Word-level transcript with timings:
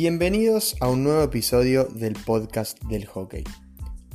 Bienvenidos 0.00 0.76
a 0.78 0.88
un 0.88 1.02
nuevo 1.02 1.24
episodio 1.24 1.86
del 1.86 2.12
podcast 2.12 2.80
del 2.84 3.04
hockey. 3.04 3.42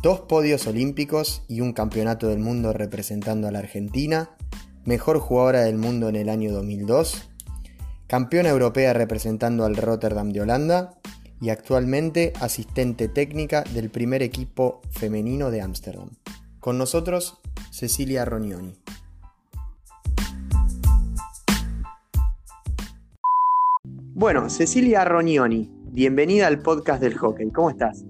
Dos 0.01 0.21
podios 0.21 0.65
olímpicos 0.65 1.43
y 1.49 1.59
un 1.59 1.73
campeonato 1.73 2.29
del 2.29 2.39
mundo 2.39 2.71
representando 2.71 3.49
a 3.49 3.51
la 3.51 3.59
Argentina, 3.59 4.29
mejor 4.85 5.19
jugadora 5.19 5.63
del 5.63 5.77
mundo 5.77 6.07
en 6.07 6.15
el 6.15 6.29
año 6.29 6.53
2002, 6.53 7.29
campeona 8.07 8.47
europea 8.47 8.93
representando 8.93 9.65
al 9.65 9.75
Rotterdam 9.75 10.31
de 10.31 10.39
Holanda 10.39 11.01
y 11.41 11.49
actualmente 11.49 12.31
asistente 12.39 13.09
técnica 13.09 13.65
del 13.73 13.89
primer 13.89 14.23
equipo 14.23 14.79
femenino 14.89 15.51
de 15.51 15.59
Ámsterdam. 15.59 16.11
Con 16.61 16.77
nosotros, 16.77 17.39
Cecilia 17.71 18.23
Ronioni. 18.23 18.82
Bueno, 24.23 24.49
Cecilia 24.49 25.03
Ronioni, 25.03 25.69
bienvenida 25.91 26.47
al 26.47 26.59
podcast 26.59 27.01
del 27.01 27.17
hockey. 27.17 27.51
¿Cómo 27.51 27.69
estás? 27.69 28.05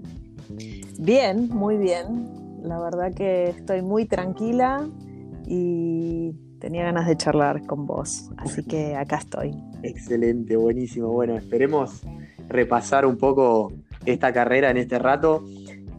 Bien, 1.00 1.50
muy 1.50 1.78
bien. 1.78 2.30
La 2.62 2.80
verdad 2.80 3.12
que 3.16 3.46
estoy 3.46 3.82
muy 3.82 4.06
tranquila 4.06 4.88
y 5.48 6.34
tenía 6.60 6.84
ganas 6.84 7.08
de 7.08 7.18
charlar 7.18 7.66
con 7.66 7.88
vos, 7.88 8.30
así 8.38 8.64
que 8.64 8.96
acá 8.96 9.16
estoy. 9.16 9.56
Excelente, 9.82 10.56
buenísimo. 10.56 11.08
Bueno, 11.08 11.36
esperemos 11.36 12.04
repasar 12.48 13.08
un 13.08 13.18
poco 13.18 13.74
esta 14.06 14.32
carrera 14.32 14.70
en 14.70 14.78
este 14.78 15.00
rato 15.00 15.44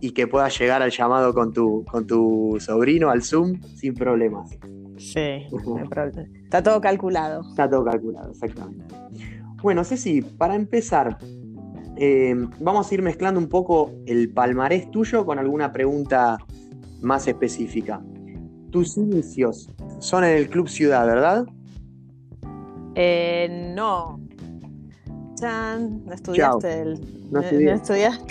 y 0.00 0.12
que 0.12 0.28
puedas 0.28 0.56
llegar 0.56 0.80
al 0.80 0.92
llamado 0.92 1.34
con 1.34 1.52
tu, 1.52 1.84
con 1.91 2.06
tu 2.06 2.58
sobrino 2.60 3.10
al 3.10 3.24
Zoom 3.24 3.60
sin 3.74 3.94
problemas. 3.94 4.56
Sí, 4.96 5.48
está 6.44 6.62
todo 6.62 6.80
calculado. 6.80 7.41
Está 7.50 7.69
todo 7.69 7.84
calculado, 7.84 8.30
exactamente. 8.30 8.94
Bueno, 9.64 9.82
Ceci, 9.82 10.20
para 10.20 10.56
empezar, 10.56 11.16
eh, 11.97 12.34
vamos 12.61 12.91
a 12.91 12.94
ir 12.94 13.00
mezclando 13.00 13.41
un 13.41 13.48
poco 13.48 13.92
el 14.05 14.30
palmarés 14.30 14.91
tuyo 14.91 15.25
con 15.25 15.38
alguna 15.38 15.72
pregunta 15.72 16.36
más 17.00 17.27
específica. 17.28 18.03
Tus 18.69 18.98
inicios 18.98 19.70
son 20.00 20.25
en 20.25 20.36
el 20.36 20.50
Club 20.50 20.69
Ciudad, 20.69 21.06
¿verdad? 21.06 21.47
Eh, 22.94 23.72
no. 23.75 24.20
Chan, 25.36 26.05
no 26.05 26.12
estudiaste 26.12 26.83
el. 26.83 27.31
No, 27.33 27.41
estudiaste 27.41 28.05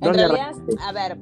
en 0.00 0.14
realidad, 0.14 0.52
a 0.84 0.90
ver, 0.90 1.16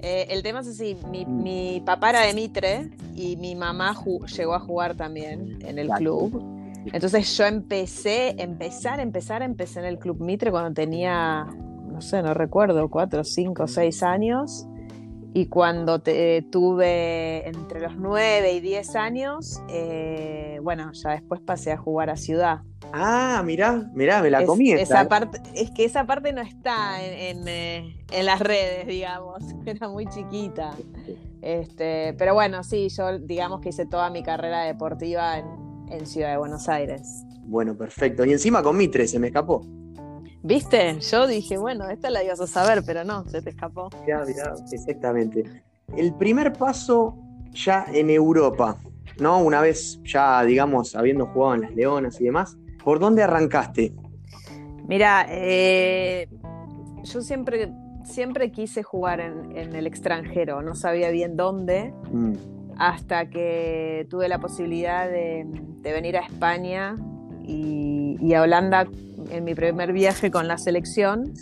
eh, 0.00 0.26
el 0.28 0.42
tema 0.42 0.58
es 0.58 0.66
así: 0.66 0.96
mi, 1.08 1.24
mm. 1.24 1.42
mi, 1.44 1.82
papá 1.86 2.10
era 2.10 2.22
de 2.22 2.34
Mitre 2.34 2.90
y 3.14 3.36
mi 3.36 3.54
mamá 3.54 3.94
llegó 4.36 4.54
a 4.54 4.58
jugar 4.58 4.96
también 4.96 5.60
en 5.64 5.78
el 5.78 5.88
club. 5.90 6.59
Entonces 6.86 7.36
yo 7.36 7.44
empecé, 7.44 8.34
empezar, 8.38 9.00
empezar, 9.00 9.42
empecé 9.42 9.80
en 9.80 9.86
el 9.86 9.98
Club 9.98 10.20
Mitre 10.20 10.50
cuando 10.50 10.72
tenía, 10.72 11.44
no 11.44 12.00
sé, 12.00 12.22
no 12.22 12.34
recuerdo, 12.34 12.88
cuatro, 12.88 13.24
cinco, 13.24 13.66
seis 13.66 14.02
años. 14.02 14.66
Y 15.32 15.46
cuando 15.46 16.00
te, 16.00 16.42
tuve 16.50 17.46
entre 17.46 17.80
los 17.80 17.96
nueve 17.96 18.52
y 18.52 18.60
diez 18.60 18.96
años, 18.96 19.62
eh, 19.68 20.58
bueno, 20.62 20.90
ya 20.92 21.10
después 21.10 21.40
pasé 21.40 21.70
a 21.70 21.76
jugar 21.76 22.10
a 22.10 22.16
Ciudad. 22.16 22.62
Ah, 22.92 23.40
mirá, 23.44 23.88
mirá, 23.94 24.20
me 24.22 24.30
la 24.30 24.44
comí. 24.44 24.72
Esa 24.72 25.08
parte, 25.08 25.40
es 25.54 25.70
que 25.70 25.84
esa 25.84 26.04
parte 26.04 26.32
no 26.32 26.40
está 26.40 27.00
en, 27.04 27.46
eh, 27.46 28.04
en, 28.10 28.26
las 28.26 28.40
redes, 28.40 28.88
digamos. 28.88 29.44
Era 29.66 29.88
muy 29.88 30.06
chiquita. 30.06 30.72
Este, 31.40 32.14
pero 32.18 32.34
bueno, 32.34 32.64
sí, 32.64 32.88
yo 32.88 33.20
digamos 33.20 33.60
que 33.60 33.68
hice 33.68 33.86
toda 33.86 34.10
mi 34.10 34.24
carrera 34.24 34.62
deportiva 34.62 35.38
en, 35.38 35.69
en 35.90 36.06
Ciudad 36.06 36.30
de 36.30 36.38
Buenos 36.38 36.68
Aires. 36.68 37.24
Bueno, 37.42 37.76
perfecto. 37.76 38.24
Y 38.24 38.32
encima 38.32 38.62
con 38.62 38.76
Mitre 38.76 39.06
se 39.06 39.18
me 39.18 39.28
escapó. 39.28 39.66
¿Viste? 40.42 40.98
Yo 41.00 41.26
dije, 41.26 41.58
bueno, 41.58 41.88
esta 41.90 42.08
la 42.10 42.24
ibas 42.24 42.40
a 42.40 42.46
saber, 42.46 42.82
pero 42.86 43.04
no, 43.04 43.28
se 43.28 43.42
te 43.42 43.50
escapó. 43.50 43.90
Ya, 44.06 44.24
mirá, 44.24 44.54
exactamente. 44.72 45.44
El 45.96 46.14
primer 46.14 46.52
paso 46.52 47.18
ya 47.52 47.84
en 47.92 48.08
Europa, 48.08 48.78
¿no? 49.18 49.40
Una 49.40 49.60
vez 49.60 50.00
ya, 50.04 50.42
digamos, 50.44 50.94
habiendo 50.94 51.26
jugado 51.26 51.56
en 51.56 51.60
las 51.62 51.74
Leonas 51.74 52.20
y 52.20 52.24
demás, 52.24 52.56
¿por 52.82 53.00
dónde 53.00 53.22
arrancaste? 53.22 53.92
Mira, 54.86 55.26
eh, 55.28 56.28
yo 57.02 57.20
siempre, 57.20 57.72
siempre 58.04 58.50
quise 58.50 58.82
jugar 58.82 59.20
en, 59.20 59.74
el 59.74 59.86
extranjero, 59.86 60.62
no 60.62 60.74
sabía 60.74 61.10
bien 61.10 61.36
dónde. 61.36 61.92
Mm 62.10 62.59
hasta 62.80 63.28
que 63.28 64.06
tuve 64.08 64.26
la 64.26 64.38
posibilidad 64.38 65.06
de, 65.06 65.46
venir 65.82 66.16
a 66.16 66.20
España 66.20 66.96
y, 67.46 68.32
a 68.32 68.40
Holanda 68.40 68.88
en 69.30 69.44
mi 69.44 69.54
primer 69.54 69.92
viaje 69.92 70.30
con 70.30 70.48
la 70.48 70.56
selección. 70.56 71.34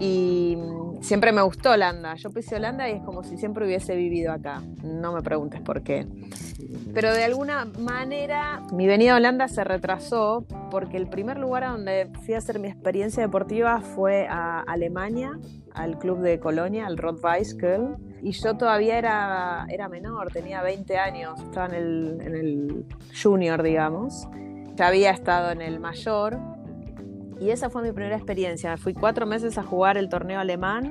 Y 0.00 0.58
siempre 1.02 1.30
me 1.30 1.42
gustó 1.42 1.70
Holanda. 1.70 2.16
Yo 2.16 2.30
pisé 2.30 2.56
Holanda 2.56 2.88
y 2.88 2.94
es 2.94 3.02
como 3.02 3.22
si 3.22 3.36
siempre 3.36 3.64
hubiese 3.64 3.94
vivido 3.94 4.32
acá. 4.32 4.60
No 4.82 5.12
me 5.12 5.22
preguntes 5.22 5.60
por 5.60 5.84
qué. 5.84 6.08
Pero 6.92 7.14
de 7.14 7.22
alguna 7.22 7.66
manera 7.78 8.60
mi 8.72 8.88
venida 8.88 9.12
a 9.12 9.16
Holanda 9.18 9.46
se 9.46 9.62
retrasó 9.62 10.46
porque 10.72 10.96
el 10.96 11.06
primer 11.06 11.38
lugar 11.38 11.62
a 11.62 11.68
donde 11.70 12.10
fui 12.24 12.34
a 12.34 12.38
hacer 12.38 12.58
mi 12.58 12.66
experiencia 12.66 13.22
deportiva 13.22 13.82
fue 13.82 14.26
a 14.28 14.62
Alemania, 14.62 15.38
al 15.74 15.96
club 15.96 16.18
de 16.22 16.40
Colonia, 16.40 16.86
al 16.86 16.96
Rot-Weiss 16.96 17.54
y 18.22 18.32
yo 18.32 18.56
todavía 18.56 18.98
era, 18.98 19.66
era 19.68 19.88
menor, 19.88 20.32
tenía 20.32 20.62
20 20.62 20.98
años, 20.98 21.40
estaba 21.40 21.66
en 21.66 21.74
el, 21.74 22.18
en 22.20 22.34
el 22.34 22.84
junior, 23.22 23.62
digamos. 23.62 24.28
Ya 24.74 24.88
había 24.88 25.10
estado 25.10 25.50
en 25.50 25.62
el 25.62 25.80
mayor 25.80 26.38
y 27.40 27.50
esa 27.50 27.70
fue 27.70 27.82
mi 27.82 27.92
primera 27.92 28.16
experiencia. 28.16 28.76
Fui 28.76 28.92
cuatro 28.92 29.26
meses 29.26 29.56
a 29.56 29.62
jugar 29.62 29.96
el 29.96 30.08
torneo 30.10 30.38
alemán. 30.40 30.90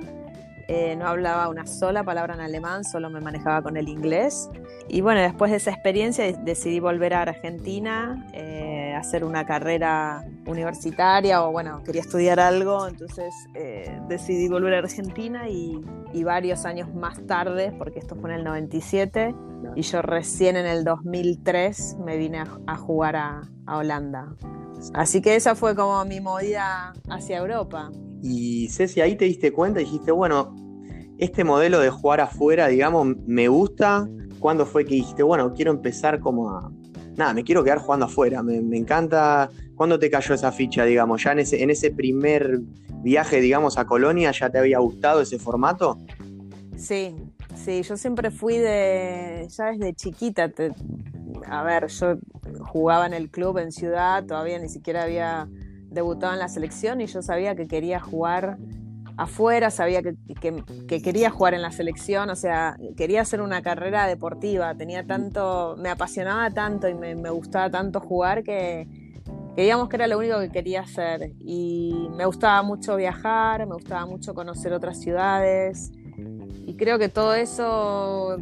Eh, 0.67 0.95
no 0.95 1.07
hablaba 1.07 1.47
una 1.47 1.65
sola 1.65 2.03
palabra 2.03 2.35
en 2.35 2.41
alemán, 2.41 2.83
solo 2.83 3.09
me 3.09 3.19
manejaba 3.21 3.61
con 3.61 3.77
el 3.77 3.87
inglés. 3.87 4.49
Y 4.87 5.01
bueno, 5.01 5.21
después 5.21 5.51
de 5.51 5.57
esa 5.57 5.71
experiencia 5.71 6.31
decidí 6.43 6.79
volver 6.79 7.13
a 7.13 7.21
Argentina, 7.21 8.27
eh, 8.33 8.78
hacer 8.99 9.23
una 9.23 9.45
carrera 9.45 10.25
universitaria 10.45 11.43
o 11.43 11.51
bueno, 11.51 11.81
quería 11.83 12.01
estudiar 12.01 12.39
algo, 12.39 12.87
entonces 12.87 13.33
eh, 13.55 13.99
decidí 14.07 14.47
volver 14.47 14.75
a 14.75 14.79
Argentina 14.79 15.49
y, 15.49 15.81
varios 16.23 16.65
años 16.65 16.93
más 16.93 17.25
tarde, 17.25 17.73
porque 17.77 17.99
esto 17.99 18.15
fue 18.15 18.31
en 18.31 18.37
el 18.37 18.43
97, 18.43 19.33
y 19.75 19.81
yo 19.81 20.01
recién 20.01 20.57
en 20.57 20.65
el 20.65 20.83
2003 20.83 21.97
me 22.05 22.17
vine 22.17 22.43
a, 22.67 22.75
jugar 22.75 23.15
a, 23.15 23.41
Holanda. 23.67 24.35
Así 24.93 25.21
que 25.21 25.35
esa 25.35 25.55
fue 25.55 25.75
como 25.75 26.03
mi 26.05 26.19
movida 26.19 26.93
hacia 27.09 27.37
Europa. 27.37 27.91
Y 28.21 28.67
Ceci, 28.69 29.01
ahí 29.01 29.15
te 29.15 29.25
diste 29.25 29.51
cuenta 29.51 29.81
y 29.81 29.85
dijiste, 29.85 30.11
bueno, 30.11 30.55
este 31.19 31.43
modelo 31.43 31.79
de 31.79 31.89
jugar 31.89 32.21
afuera, 32.21 32.67
digamos, 32.67 33.07
me 33.25 33.47
gusta. 33.47 34.07
¿Cuándo 34.39 34.65
fue 34.65 34.85
que 34.85 34.95
dijiste, 34.95 35.21
bueno, 35.21 35.53
quiero 35.53 35.71
empezar 35.71 36.19
como 36.19 36.49
a... 36.49 36.71
Nada, 37.19 37.33
me 37.33 37.43
quiero 37.43 37.65
quedar 37.65 37.79
jugando 37.79 38.05
afuera, 38.05 38.41
me, 38.41 38.77
encanta 38.77 39.49
¿Cuándo 39.75 39.99
te 39.99 40.09
cayó 40.09 40.33
esa 40.33 40.53
ficha, 40.53 40.85
digamos? 40.85 41.21
¿Ya 41.21 41.33
en 41.33 41.39
ese, 41.39 41.61
en 41.61 41.69
ese 41.69 41.91
primer 41.91 42.61
viaje, 43.03 43.41
digamos, 43.41 43.77
a 43.77 43.85
Colonia 43.85 44.31
ya 44.31 44.49
te 44.49 44.57
había 44.57 44.79
gustado 44.79 45.19
ese 45.19 45.37
formato? 45.37 45.97
Sí, 46.77 47.13
sí, 47.55 47.81
yo 47.83 47.97
siempre 47.97 48.31
fui 48.31 48.57
de, 48.57 49.49
ya 49.49 49.65
desde 49.65 49.93
chiquita, 49.95 50.49
a 51.45 51.63
ver, 51.63 51.87
yo 51.87 52.19
jugaba 52.61 53.05
en 53.05 53.13
el 53.13 53.29
club 53.29 53.57
en 53.57 53.73
Ciudad, 53.73 54.23
todavía 54.25 54.57
ni 54.57 54.69
siquiera 54.69 55.03
había 55.03 55.49
debutado 55.89 56.31
en 56.31 56.39
la 56.39 56.47
selección 56.47 57.01
y 57.01 57.07
yo 57.07 57.21
sabía 57.21 57.53
que 57.53 57.67
quería 57.67 57.99
jugar 57.99 58.57
afuera, 59.21 59.69
sabía 59.69 60.01
que, 60.01 60.15
quería 60.87 61.29
jugar 61.29 61.53
en 61.53 61.61
la 61.61 61.71
selección, 61.71 62.29
o 62.29 62.35
sea, 62.35 62.77
quería 62.97 63.21
hacer 63.21 63.41
una 63.41 63.61
carrera 63.61 64.07
deportiva, 64.07 64.75
tenía 64.75 65.05
tanto, 65.05 65.75
me 65.77 65.89
apasionaba 65.89 66.49
tanto 66.51 66.87
y 66.87 66.93
me 66.93 67.29
gustaba 67.29 67.69
tanto 67.69 67.99
jugar 67.99 68.43
que 68.43 68.87
Creíamos 69.59 69.89
que 69.89 69.97
era 69.97 70.07
lo 70.07 70.17
único 70.17 70.39
que 70.39 70.49
quería 70.49 70.79
hacer. 70.79 71.33
Y 71.41 72.07
me 72.15 72.25
gustaba 72.25 72.63
mucho 72.63 72.95
viajar, 72.95 73.65
me 73.67 73.73
gustaba 73.73 74.05
mucho 74.05 74.33
conocer 74.33 74.71
otras 74.71 75.01
ciudades. 75.01 75.91
Y 76.65 76.75
creo 76.75 76.97
que 76.97 77.09
todo 77.09 77.33
eso, 77.33 78.37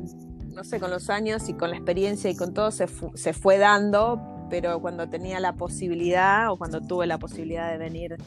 no 0.53 0.63
sé, 0.63 0.79
con 0.79 0.91
los 0.91 1.09
años 1.09 1.49
y 1.49 1.53
con 1.53 1.71
la 1.71 1.77
experiencia 1.77 2.29
y 2.29 2.35
con 2.35 2.53
todo 2.53 2.69
se, 2.69 2.87
se 3.15 3.33
fue 3.33 3.57
dando, 3.57 4.21
pero 4.49 4.79
cuando 4.79 5.09
tenía 5.09 5.39
la 5.39 5.53
posibilidad 5.53 6.51
o 6.51 6.57
cuando 6.57 6.81
tuve 6.81 7.07
la 7.07 7.17
posibilidad 7.17 7.71
de 7.71 7.77
venir 7.77 8.17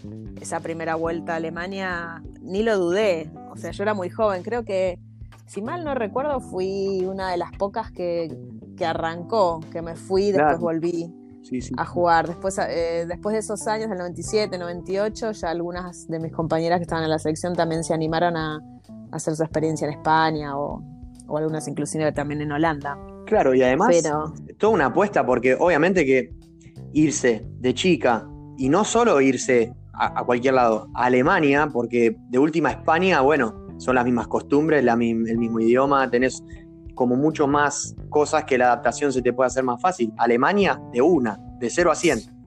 esa 0.41 0.61
primera 0.61 0.95
vuelta 0.95 1.35
a 1.35 1.37
Alemania, 1.37 2.23
ni 2.41 2.63
lo 2.63 2.79
dudé, 2.79 3.31
o 3.51 3.57
sea, 3.57 3.71
yo 3.71 3.83
era 3.83 3.95
muy 3.95 4.11
joven, 4.11 4.43
creo 4.43 4.65
que 4.65 4.99
si 5.47 5.63
mal 5.63 5.85
no 5.85 5.95
recuerdo 5.95 6.41
fui 6.41 7.05
una 7.05 7.31
de 7.31 7.37
las 7.37 7.51
pocas 7.53 7.91
que, 7.91 8.37
que 8.77 8.87
arrancó, 8.87 9.61
que 9.73 9.83
me 9.83 9.97
fui 9.97 10.27
y 10.27 10.33
después 10.33 10.61
volví 10.61 11.13
a 11.77 11.85
jugar. 11.85 12.29
Después, 12.29 12.59
eh, 12.59 13.05
después 13.09 13.33
de 13.33 13.41
esos 13.41 13.67
años, 13.67 13.89
del 13.89 13.99
97, 13.99 14.59
98, 14.59 15.33
ya 15.33 15.51
algunas 15.51 16.07
de 16.09 16.21
mis 16.21 16.33
compañeras 16.33 16.79
que 16.79 16.83
estaban 16.83 17.05
en 17.05 17.11
la 17.11 17.19
selección 17.19 17.55
también 17.55 17.85
se 17.85 17.95
animaron 17.95 18.37
a, 18.37 18.61
hacer 19.13 19.35
su 19.35 19.43
experiencia 19.43 19.89
en 19.89 19.95
España 19.95 20.57
o, 20.57 20.83
algunas 21.37 21.67
inclusive 21.67 22.13
también 22.13 22.41
en 22.43 22.53
Holanda. 22.53 22.97
Claro, 23.31 23.55
y 23.55 23.63
además 23.63 24.03
toda 24.59 24.73
una 24.73 24.87
apuesta 24.87 25.25
porque 25.25 25.55
obviamente 25.55 26.05
que 26.05 26.35
irse 26.93 27.47
de 27.61 27.73
chica 27.75 28.29
y 28.59 28.69
no 28.69 28.85
solo 28.85 29.21
irse 29.21 29.73
a, 29.93 30.25
cualquier 30.25 30.55
lado. 30.55 30.89
Alemania, 30.95 31.69
porque 31.73 32.17
de 32.29 32.39
última 32.41 32.73
España, 32.73 33.21
bueno, 33.21 33.69
son 33.79 33.95
las 33.95 34.05
mismas 34.05 34.27
costumbres, 34.27 34.85
el 34.85 34.97
mismo 34.99 35.61
idioma, 35.61 36.11
tenés 36.11 36.43
como 36.97 37.15
mucho 37.15 37.47
más 37.47 37.95
cosas 38.09 38.45
que 38.45 38.59
la 38.59 38.67
adaptación 38.67 39.13
se 39.13 39.23
te 39.23 39.33
puede 39.33 39.47
hacer 39.47 39.63
más 39.63 39.81
fácil. 39.81 40.13
Alemania, 40.19 40.81
de 40.93 41.01
una, 41.01 41.39
de 41.61 41.71
0 41.71 41.93
a 41.93 41.95
100. 41.95 42.40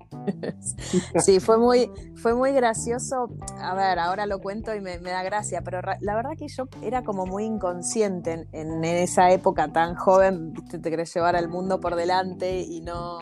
Sí, 1.20 1.40
fue 1.40 1.58
muy, 1.58 1.90
fue 2.16 2.34
muy 2.34 2.52
gracioso. 2.52 3.30
A 3.60 3.74
ver, 3.76 4.00
ahora 4.00 4.26
lo 4.26 4.40
cuento 4.40 4.74
y 4.74 4.82
me, 4.82 4.98
da 4.98 5.24
gracia, 5.24 5.62
pero 5.62 5.82
la 6.00 6.16
verdad 6.16 6.32
que 6.38 6.48
yo 6.48 6.68
era 6.82 7.04
como 7.04 7.26
muy 7.26 7.46
inconsciente 7.46 8.48
en, 8.52 8.84
esa 8.84 9.32
época 9.32 9.72
tan 9.72 9.96
joven, 9.96 10.54
te 10.70 10.82
querés 10.82 11.14
llevar 11.14 11.36
al 11.36 11.50
mundo 11.50 11.80
por 11.80 11.96
delante 11.96 12.62
y 12.62 12.82
no, 12.82 13.20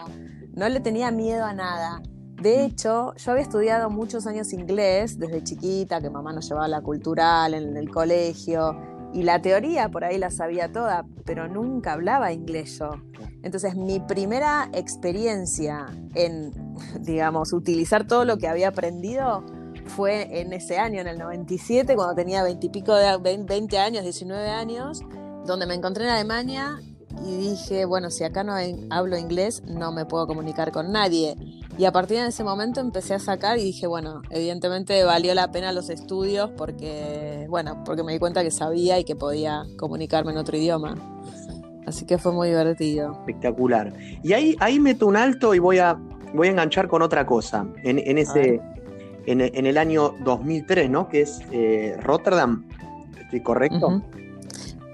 no 0.54 0.70
le 0.70 0.80
tenía 0.80 1.12
miedo 1.12 1.46
a 1.46 1.54
nada. 1.54 2.02
De 2.42 2.64
hecho, 2.66 3.14
yo 3.16 3.32
había 3.32 3.44
estudiado 3.44 3.90
muchos 3.90 4.26
años 4.26 4.52
inglés 4.52 5.20
desde 5.20 5.44
chiquita, 5.44 6.02
que 6.02 6.10
mamá 6.10 6.34
nos 6.34 6.48
llevaba 6.48 6.68
la 6.68 6.82
cultural 6.82 7.54
en 7.54 7.78
el 7.78 7.90
colegio, 7.92 8.76
y 9.14 9.24
la 9.24 9.42
teoría 9.42 9.90
por 9.90 10.04
ahí 10.04 10.18
la 10.18 10.30
sabía 10.30 10.72
toda, 10.72 11.06
pero 11.26 11.48
nunca 11.48 11.94
hablaba 11.94 12.32
inglés 12.32 12.80
yo. 12.80 12.92
Entonces 13.44 13.76
mi 13.76 14.00
primera 14.00 14.70
experiencia 14.74 15.88
en, 16.16 16.54
digamos, 17.00 17.54
utilizar 17.54 18.08
todo 18.08 18.26
lo 18.26 18.38
que 18.38 18.48
había 18.48 18.70
aprendido 18.70 19.44
fue 19.86 20.42
en 20.42 20.54
ese 20.54 20.78
año, 20.78 21.02
en 21.02 21.08
el 21.08 21.18
97, 21.18 21.96
cuando 21.96 22.16
tenía 22.16 22.44
20 22.44 22.66
y 22.66 22.70
pico 22.70 22.94
de 22.96 23.18
20 23.18 23.78
años, 23.80 24.04
19 24.04 24.50
años, 24.50 25.02
donde 25.46 25.66
me 25.66 25.74
encontré 25.74 26.06
en 26.06 26.12
Alemania 26.12 26.80
y 27.26 27.36
dije, 27.38 27.86
bueno, 27.86 28.10
si 28.10 28.24
acá 28.24 28.44
no 28.44 28.54
hablo 28.90 29.18
inglés, 29.18 29.64
no 29.66 29.92
me 29.92 30.06
puedo 30.06 30.28
comunicar 30.28 30.72
con 30.72 30.92
nadie. 30.92 31.36
Y 31.78 31.86
a 31.86 31.92
partir 31.92 32.18
de 32.18 32.28
ese 32.28 32.44
momento 32.44 32.80
empecé 32.80 33.14
a 33.14 33.20
sacar 33.20 33.58
y 33.58 33.64
dije, 33.64 33.88
bueno, 33.88 34.22
evidentemente 34.30 35.04
valió 35.04 35.34
la 35.34 35.52
pena 35.52 35.72
los 35.72 35.90
estudios 35.90 36.52
porque, 36.58 37.46
bueno, 37.50 37.84
porque 37.84 38.04
me 38.04 38.14
di 38.14 38.20
cuenta 38.20 38.44
que 38.44 38.52
sabía 38.52 39.00
y 39.00 39.04
que 39.04 39.16
podía 39.16 39.64
comunicarme 39.78 40.32
en 40.32 40.38
otro 40.38 40.58
idioma. 40.58 40.96
Así 41.86 42.06
que 42.06 42.18
fue 42.18 42.32
muy 42.32 42.50
divertido. 42.50 43.12
Espectacular. 43.12 43.94
Y 44.24 44.34
ahí, 44.34 44.56
ahí 44.60 44.80
meto 44.80 45.08
un 45.08 45.16
alto 45.16 45.56
y 45.56 45.60
voy 45.60 45.80
a, 45.80 46.00
voy 46.34 46.48
a 46.48 46.52
enganchar 46.52 46.88
con 46.88 47.02
otra 47.02 47.26
cosa. 47.26 47.66
En, 47.84 48.18
ese, 48.18 48.62
en, 49.26 49.66
el 49.66 49.78
año 49.78 50.16
2003, 50.24 50.90
¿no? 50.90 51.08
Que 51.10 51.22
es 51.22 51.42
eh, 51.52 51.98
Rotterdam. 52.02 52.66
¿Estoy 53.20 53.42
correcto? 53.42 54.04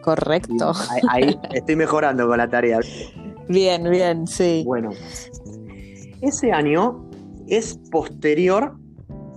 Correcto. 0.01 0.72
ahí 1.10 1.38
estoy 1.54 1.75
mejorando 1.75 2.28
con 2.28 2.38
la 2.38 2.48
tarea. 2.48 2.80
Bien, 3.50 3.90
bien, 3.90 4.28
sí. 4.28 4.63
Bueno, 4.66 4.92
ese 6.22 6.51
año 6.51 7.10
es 7.48 7.78
posterior 7.92 8.75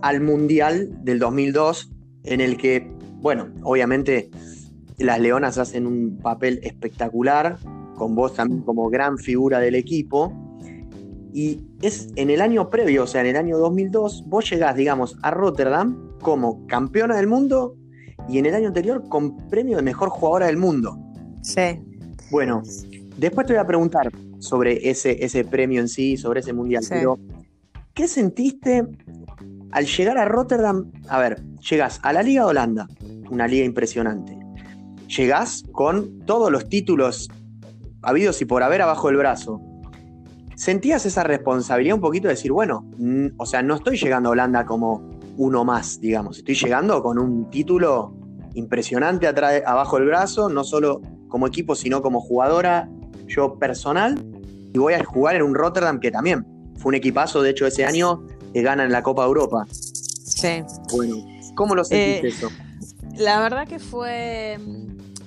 al 0.03 0.21
Mundial 0.21 0.89
del 1.05 1.19
2002, 1.19 1.91
en 2.25 2.41
el 2.41 2.57
que, 2.57 2.91
bueno, 3.17 3.49
obviamente 3.63 4.31
las 5.05 5.21
Leonas 5.21 5.59
hacen 5.59 5.87
un 5.87 6.19
papel 6.19 6.61
espectacular, 6.63 7.59
con 7.97 8.15
vos 8.15 8.35
también 8.35 8.63
como 8.63 8.89
gran 8.91 9.19
figura 9.19 9.61
del 9.61 9.75
equipo. 9.75 10.33
Y 11.33 11.61
es 11.83 12.09
en 12.17 12.31
el 12.31 12.41
año 12.41 12.71
previo, 12.71 13.05
o 13.05 13.07
sea, 13.07 13.21
en 13.21 13.29
el 13.29 13.37
año 13.37 13.59
2002, 13.59 14.25
vos 14.27 14.51
llegás, 14.51 14.75
digamos, 14.75 15.17
a 15.23 15.31
Rotterdam 15.31 16.11
como 16.21 16.67
campeona 16.67 17.17
del 17.17 17.27
mundo 17.27 17.77
y 18.29 18.39
en 18.39 18.47
el 18.47 18.55
año 18.55 18.69
anterior 18.69 19.09
con 19.09 19.37
premio 19.49 19.77
de 19.77 19.83
mejor 19.83 20.09
jugadora 20.09 20.47
del 20.47 20.57
mundo. 20.57 20.99
Sí. 21.43 21.83
Bueno, 22.31 22.63
después 23.17 23.47
te 23.47 23.53
voy 23.53 23.61
a 23.61 23.67
preguntar 23.67 24.11
sobre 24.39 24.89
ese, 24.91 25.25
ese 25.25 25.45
premio 25.45 25.81
en 25.81 25.89
sí, 25.89 26.17
sobre 26.17 26.41
ese 26.41 26.53
mundial. 26.53 26.85
Pero, 26.89 27.19
¿qué 27.95 28.09
sentiste 28.09 28.87
al 29.73 29.87
llegar 29.87 30.19
a 30.19 30.25
Rotterdam? 30.25 30.91
A 31.09 31.19
ver, 31.21 31.43
llegas 31.59 32.01
a 32.03 32.13
la 32.13 32.23
Liga 32.23 32.43
de 32.43 32.51
Holanda, 32.51 32.89
una 33.31 33.47
liga 33.47 33.65
impresionante. 33.65 34.37
Llegás 35.17 35.65
con 35.73 36.21
todos 36.21 36.53
los 36.53 36.69
títulos 36.69 37.29
habidos 38.03 38.41
y 38.43 38.45
por 38.45 38.63
haber 38.63 38.83
abajo 38.83 39.09
del 39.09 39.17
brazo. 39.17 39.61
¿Sentías 40.55 41.05
esa 41.05 41.25
responsabilidad 41.25 41.97
un 41.97 42.01
poquito 42.01 42.29
de 42.29 42.35
decir, 42.35 42.53
bueno, 42.53 42.89
o 43.37 43.47
sea, 43.47 43.63
no 43.63 43.75
estoy 43.75 43.97
llegando 43.97 44.29
a 44.29 44.33
Holanda 44.33 44.65
como 44.67 45.19
uno 45.37 45.65
más, 45.65 46.01
digamos, 46.01 46.39
estoy 46.39 46.55
llegando 46.55 47.03
con 47.03 47.19
un 47.19 47.51
título 47.51 48.15
impresionante 48.55 49.27
abajo 49.27 49.97
del 49.97 50.07
brazo, 50.07 50.49
no 50.49 50.65
solo 50.65 51.01
como 51.29 51.47
equipo, 51.47 51.75
sino 51.75 52.03
como 52.03 52.21
jugadora, 52.21 52.89
yo 53.27 53.59
personal, 53.59 54.23
y 54.73 54.79
voy 54.79 54.95
a 54.95 55.05
jugar 55.05 55.37
en 55.37 55.43
un 55.43 55.55
Rotterdam 55.55 55.99
que 55.99 56.11
también 56.11 56.47
fue 56.77 56.91
un 56.91 56.95
equipazo, 56.97 57.43
de 57.43 57.51
hecho 57.51 57.67
ese 57.67 57.85
año 57.85 58.27
que 58.53 58.63
gana 58.63 58.85
en 58.85 58.93
la 58.93 59.03
Copa 59.03 59.25
Europa. 59.25 59.67
Sí. 59.71 60.63
Bueno, 60.93 61.17
¿cómo 61.57 61.75
lo 61.75 61.85
sentiste 61.85 62.29
eh, 62.29 62.31
eso? 62.31 62.49
La 63.17 63.41
verdad 63.41 63.67
que 63.67 63.79
fue. 63.79 64.59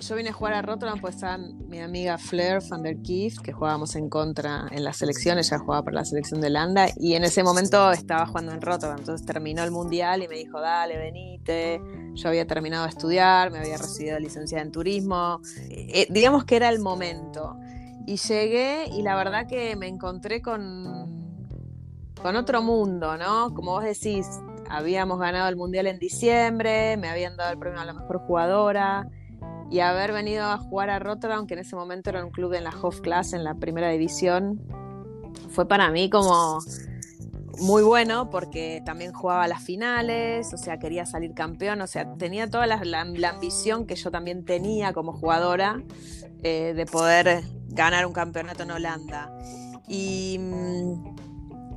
Yo 0.07 0.15
vine 0.15 0.31
a 0.31 0.33
jugar 0.33 0.53
a 0.55 0.61
Rotterdam, 0.61 0.99
pues 0.99 1.15
estaba 1.15 1.37
mi 1.37 1.79
amiga 1.79 2.17
Flair 2.17 2.59
van 2.69 2.83
der 2.83 2.97
Kief, 3.01 3.39
que 3.39 3.53
jugábamos 3.53 3.95
en 3.95 4.09
contra 4.09 4.67
en 4.69 4.83
las 4.83 4.97
selecciones, 4.97 5.49
ella 5.49 5.59
jugaba 5.59 5.83
para 5.83 5.95
la 5.95 6.05
selección 6.05 6.41
de 6.41 6.47
Holanda, 6.47 6.87
y 6.97 7.13
en 7.13 7.23
ese 7.23 7.41
momento 7.41 7.89
estaba 7.89 8.25
jugando 8.25 8.51
en 8.51 8.59
Rotterdam. 8.59 8.97
Entonces 8.99 9.25
terminó 9.25 9.63
el 9.63 9.71
mundial 9.71 10.21
y 10.21 10.27
me 10.27 10.35
dijo: 10.35 10.59
Dale, 10.59 10.97
venite. 10.97 11.81
Yo 12.15 12.27
había 12.27 12.45
terminado 12.45 12.83
de 12.83 12.89
estudiar, 12.89 13.49
me 13.49 13.59
había 13.59 13.77
recibido 13.77 14.19
licenciada 14.19 14.61
en 14.61 14.73
turismo. 14.73 15.39
Eh, 15.69 15.87
eh, 15.93 16.07
digamos 16.09 16.43
que 16.43 16.57
era 16.57 16.67
el 16.67 16.79
momento. 16.79 17.55
Y 18.05 18.17
llegué 18.17 18.87
y 18.91 19.03
la 19.03 19.15
verdad 19.15 19.47
que 19.47 19.77
me 19.77 19.87
encontré 19.87 20.41
con, 20.41 21.47
con 22.21 22.35
otro 22.35 22.61
mundo, 22.61 23.15
¿no? 23.17 23.53
Como 23.53 23.71
vos 23.71 23.85
decís, 23.85 24.27
habíamos 24.69 25.17
ganado 25.17 25.47
el 25.47 25.55
Mundial 25.55 25.87
en 25.87 25.97
diciembre, 25.97 26.97
me 26.97 27.07
habían 27.07 27.37
dado 27.37 27.53
el 27.53 27.57
premio 27.57 27.79
a 27.79 27.85
la 27.85 27.93
mejor 27.93 28.19
jugadora 28.19 29.09
y 29.69 29.79
haber 29.79 30.13
venido 30.13 30.45
a 30.45 30.57
jugar 30.57 30.89
a 30.89 30.99
Rotterdam, 30.99 31.47
que 31.47 31.55
en 31.55 31.61
ese 31.61 31.75
momento 31.75 32.09
era 32.09 32.23
un 32.23 32.31
club 32.31 32.53
en 32.53 32.63
la 32.63 32.71
Hofklasse, 32.71 33.33
en 33.33 33.43
la 33.43 33.55
primera 33.55 33.89
división, 33.89 34.61
fue 35.49 35.67
para 35.67 35.89
mí 35.91 36.09
como 36.09 36.59
muy 37.59 37.83
bueno 37.83 38.29
porque 38.29 38.81
también 38.85 39.13
jugaba 39.13 39.47
las 39.47 39.63
finales, 39.63 40.53
o 40.53 40.57
sea, 40.57 40.79
quería 40.79 41.05
salir 41.05 41.33
campeón, 41.33 41.81
o 41.81 41.87
sea, 41.87 42.15
tenía 42.15 42.49
toda 42.49 42.65
la, 42.67 43.01
ambición 43.01 43.85
que 43.85 43.95
yo 43.95 44.11
también 44.11 44.45
tenía 44.45 44.93
como 44.93 45.13
jugadora 45.13 45.81
eh, 46.43 46.73
de 46.75 46.85
poder 46.85 47.43
ganar 47.67 48.05
un 48.05 48.13
campeonato 48.13 48.63
en 48.63 48.71
Holanda. 48.71 49.31
Y 49.87 50.37
mm, 50.39 51.15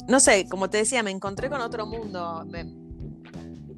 no 0.09 0.21
sé, 0.21 0.49
como 0.49 0.71
te 0.71 0.79
decía, 0.79 1.03
me 1.03 1.11
encontré 1.11 1.51
con 1.51 1.61
otro 1.61 1.87
mundo. 1.87 2.45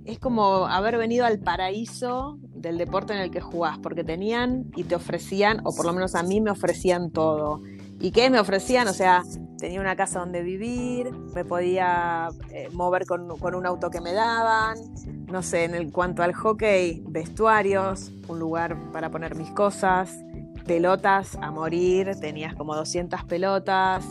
es 0.04 0.18
como 0.18 0.66
haber 0.66 0.98
venido 0.98 1.26
al 1.26 1.40
paraíso 1.40 2.38
del 2.60 2.78
deporte 2.78 3.12
en 3.12 3.20
el 3.20 3.30
que 3.30 3.40
jugás, 3.40 3.78
porque 3.78 4.04
tenían 4.04 4.70
y 4.76 4.84
te 4.84 4.94
ofrecían, 4.94 5.60
o 5.64 5.74
por 5.74 5.86
lo 5.86 5.92
menos 5.92 6.14
a 6.14 6.22
mí 6.22 6.40
me 6.40 6.50
ofrecían 6.50 7.10
todo. 7.10 7.62
¿Y 8.00 8.12
qué 8.12 8.30
me 8.30 8.38
ofrecían? 8.38 8.86
O 8.86 8.92
sea, 8.92 9.22
tenía 9.58 9.80
una 9.80 9.96
casa 9.96 10.20
donde 10.20 10.42
vivir, 10.42 11.10
me 11.34 11.44
podía 11.44 12.28
eh, 12.52 12.68
mover 12.72 13.06
con, 13.06 13.30
un 13.30 13.66
auto 13.66 13.90
que 13.90 14.00
me 14.00 14.12
daban, 14.12 14.78
no 15.26 15.42
sé, 15.42 15.64
en 15.64 15.74
el, 15.74 15.90
cuanto 15.90 16.22
al 16.22 16.32
hockey, 16.32 17.02
vestuarios, 17.08 18.12
un 18.28 18.38
lugar 18.38 18.76
para 18.92 19.10
poner 19.10 19.34
mis 19.34 19.50
cosas, 19.50 20.16
pelotas 20.64 21.36
a 21.40 21.50
morir, 21.50 22.12
tenías 22.20 22.54
como 22.54 22.76
200 22.76 23.24
pelotas, 23.24 24.04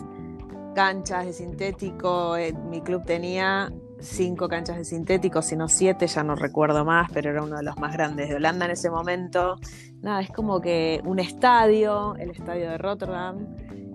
canchas 0.76 1.26
de 1.26 1.34
sintético, 1.34 2.36
mi 2.70 2.82
club 2.82 3.06
tenía 3.06 3.72
cinco 4.00 4.48
canchas 4.48 4.78
de 4.78 4.86
sintético, 4.86 5.42
sino 5.42 5.68
siete, 5.68 6.08
ya 6.08 6.24
no 6.24 6.36
recuerdo 6.36 6.86
más, 6.86 7.10
pero 7.14 7.32
era 7.32 7.44
uno 7.44 7.58
de 7.58 7.64
los 7.64 7.78
más 7.78 7.94
grandes 7.94 8.30
de 8.30 8.36
Holanda 8.36 8.66
en 8.66 8.72
ese 8.72 8.90
momento. 8.90 9.58
Nada, 10.02 10.22
es 10.22 10.30
como 10.30 10.62
que 10.62 11.02
un 11.06 11.20
estadio, 11.20 12.16
el 12.18 12.32
estadio 12.32 12.70
de 12.70 12.78
Rotterdam, 12.78 13.48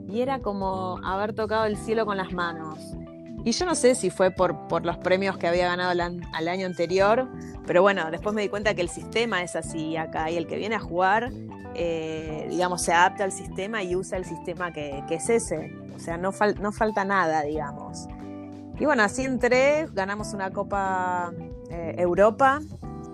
y 0.08 0.20
era 0.20 0.40
como 0.40 0.98
haber 1.04 1.34
tocado 1.34 1.64
el 1.66 1.76
cielo 1.76 2.04
con 2.04 2.16
las 2.16 2.32
manos. 2.32 2.78
Y 3.44 3.52
yo 3.52 3.66
no 3.66 3.74
sé 3.74 3.94
si 3.94 4.10
fue 4.10 4.30
por, 4.30 4.68
por 4.68 4.84
los 4.84 4.98
premios 4.98 5.36
que 5.36 5.48
había 5.48 5.66
ganado 5.66 5.90
al, 5.90 6.48
año 6.48 6.66
anterior, 6.66 7.28
pero 7.66 7.82
bueno, 7.82 8.10
después 8.10 8.34
me 8.34 8.42
di 8.42 8.48
cuenta 8.48 8.74
que 8.74 8.82
el 8.82 8.88
sistema 8.88 9.42
es 9.42 9.56
así 9.56 9.96
acá 9.96 10.30
y 10.30 10.36
el 10.36 10.46
que 10.46 10.56
viene 10.56 10.76
a 10.76 10.80
jugar 10.80 11.32
eh, 11.74 12.46
digamos, 12.50 12.82
se 12.82 12.92
adapta 12.92 13.24
al 13.24 13.32
sistema 13.32 13.82
y 13.82 13.96
usa 13.96 14.18
el 14.18 14.24
sistema 14.24 14.72
que, 14.72 15.02
es 15.08 15.28
ese. 15.28 15.74
O 15.94 15.98
sea, 15.98 16.16
no, 16.16 16.32
no, 16.60 16.72
falta 16.72 17.04
nada, 17.04 17.42
digamos. 17.42 18.06
Y 18.82 18.84
bueno, 18.84 19.04
así 19.04 19.22
entré, 19.22 19.86
ganamos 19.92 20.34
una 20.34 20.50
Copa 20.50 21.32
eh, 21.70 21.94
Europa 21.98 22.58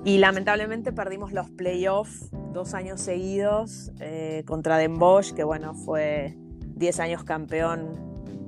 y 0.03 0.17
lamentablemente 0.17 0.95
perdimos 0.95 1.35
los 1.35 1.51
playoffs 1.51 2.31
dos 2.55 2.73
años 2.73 3.03
seguidos 3.03 3.93
eh, 4.01 4.45
contra 4.47 4.79
Den 4.79 4.95
Bosch, 4.95 5.35
que 5.35 5.45
bueno, 5.45 5.75
fue 5.75 6.39
10 6.77 7.01
años 7.01 7.23
campeón, 7.23 7.99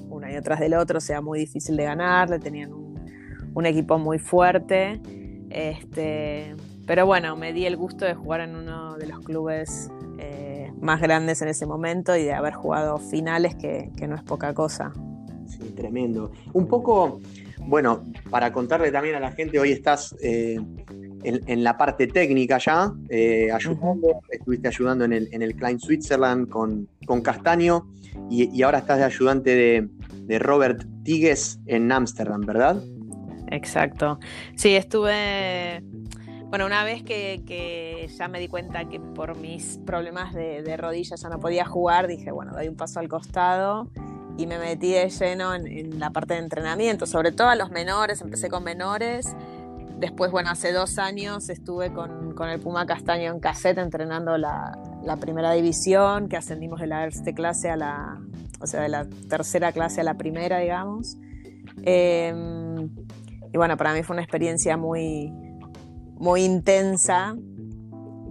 un 0.08 0.24
año 0.24 0.40
tras 0.40 0.60
del 0.60 0.72
otro, 0.72 0.96
o 0.96 1.00
sea, 1.02 1.20
muy 1.20 1.38
difícil 1.38 1.76
de 1.76 1.84
ganar, 1.84 2.30
le 2.30 2.38
tenían 2.38 2.72
un, 2.72 3.66
equipo 3.66 3.98
muy 3.98 4.18
fuerte. 4.18 5.02
Este, 5.50 6.56
pero 6.86 7.04
bueno, 7.04 7.36
me 7.36 7.52
di 7.52 7.66
el 7.66 7.76
gusto 7.76 8.06
de 8.06 8.14
jugar 8.14 8.40
en 8.40 8.56
uno 8.56 8.96
de 8.96 9.06
los 9.06 9.20
clubes 9.20 9.90
eh, 10.18 10.72
más 10.80 11.02
grandes 11.02 11.42
en 11.42 11.48
ese 11.48 11.66
momento 11.66 12.16
y 12.16 12.24
de 12.24 12.32
haber 12.32 12.54
jugado 12.54 12.96
finales, 12.96 13.56
que, 13.56 13.90
no 14.08 14.16
es 14.16 14.22
poca 14.22 14.54
cosa. 14.54 14.94
Tremendo. 15.76 16.32
Un 16.52 16.66
poco, 16.66 17.20
bueno, 17.58 18.04
para 18.30 18.52
contarle 18.52 18.90
también 18.90 19.14
a 19.16 19.20
la 19.20 19.32
gente, 19.32 19.58
hoy 19.58 19.72
estás 19.72 20.14
eh, 20.22 20.58
en, 21.22 21.64
la 21.64 21.76
parte 21.76 22.06
técnica 22.06 22.58
ya, 22.58 22.92
eh, 23.08 23.50
ayudando, 23.52 24.20
estuviste 24.30 24.68
ayudando 24.68 25.04
en 25.04 25.12
el, 25.12 25.28
en 25.32 25.42
el 25.42 25.54
Klein 25.54 25.78
Switzerland 25.78 26.48
con, 26.48 26.88
con 27.06 27.20
Castaño 27.20 27.86
y, 28.30 28.62
ahora 28.62 28.78
estás 28.78 28.98
de 28.98 29.04
ayudante 29.04 29.54
de, 29.54 29.88
de 30.24 30.38
Robert 30.38 30.84
Tigues 31.04 31.60
en 31.66 31.90
Ámsterdam, 31.92 32.42
¿verdad? 32.42 32.82
Exacto. 33.50 34.18
Sí, 34.56 34.74
estuve 34.74 35.82
bueno, 36.50 36.66
una 36.66 36.82
vez 36.82 37.04
que, 37.04 38.08
ya 38.18 38.26
me 38.26 38.40
di 38.40 38.48
cuenta 38.48 38.88
que 38.88 38.98
por 38.98 39.36
mis 39.36 39.78
problemas 39.86 40.34
de, 40.34 40.76
rodillas 40.76 41.22
ya 41.22 41.28
no 41.28 41.38
podía 41.38 41.64
jugar, 41.64 42.08
dije, 42.08 42.32
bueno, 42.32 42.52
doy 42.52 42.66
un 42.66 42.74
paso 42.74 42.98
al 42.98 43.08
costado 43.08 43.88
y 44.36 44.46
me 44.46 44.58
metí 44.58 44.92
de 44.92 45.08
lleno 45.08 45.54
en, 45.54 45.98
la 45.98 46.10
parte 46.10 46.34
de 46.34 46.40
entrenamiento, 46.40 47.06
sobre 47.06 47.32
todo 47.32 47.48
a 47.48 47.56
los 47.56 47.70
menores, 47.70 48.20
empecé 48.20 48.48
con 48.48 48.64
menores. 48.64 49.36
Después, 49.98 50.30
bueno, 50.30 50.50
hace 50.50 50.72
dos 50.72 50.98
años 50.98 51.48
estuve 51.50 51.92
con, 51.92 52.34
el 52.48 52.60
Puma 52.60 52.86
Castaño 52.86 53.32
en 53.32 53.40
cassette 53.40 53.78
entrenando 53.78 54.38
la, 54.38 54.78
primera 55.20 55.52
división, 55.52 56.28
que 56.28 56.36
ascendimos 56.36 56.80
de 56.80 56.86
la 56.86 57.06
este 57.06 57.34
clase 57.34 57.68
a 57.68 57.76
la, 57.76 58.18
o 58.60 58.66
sea, 58.66 58.82
de 58.82 58.88
la 58.88 59.06
tercera 59.28 59.72
clase 59.72 60.00
a 60.00 60.04
la 60.04 60.14
primera, 60.14 60.58
digamos. 60.58 61.18
Em, 61.82 62.88
y 63.52 63.56
bueno, 63.56 63.76
para 63.76 63.92
mí 63.92 64.02
fue 64.02 64.14
una 64.14 64.22
experiencia 64.22 64.76
muy, 64.76 65.32
muy 66.18 66.44
intensa, 66.44 67.36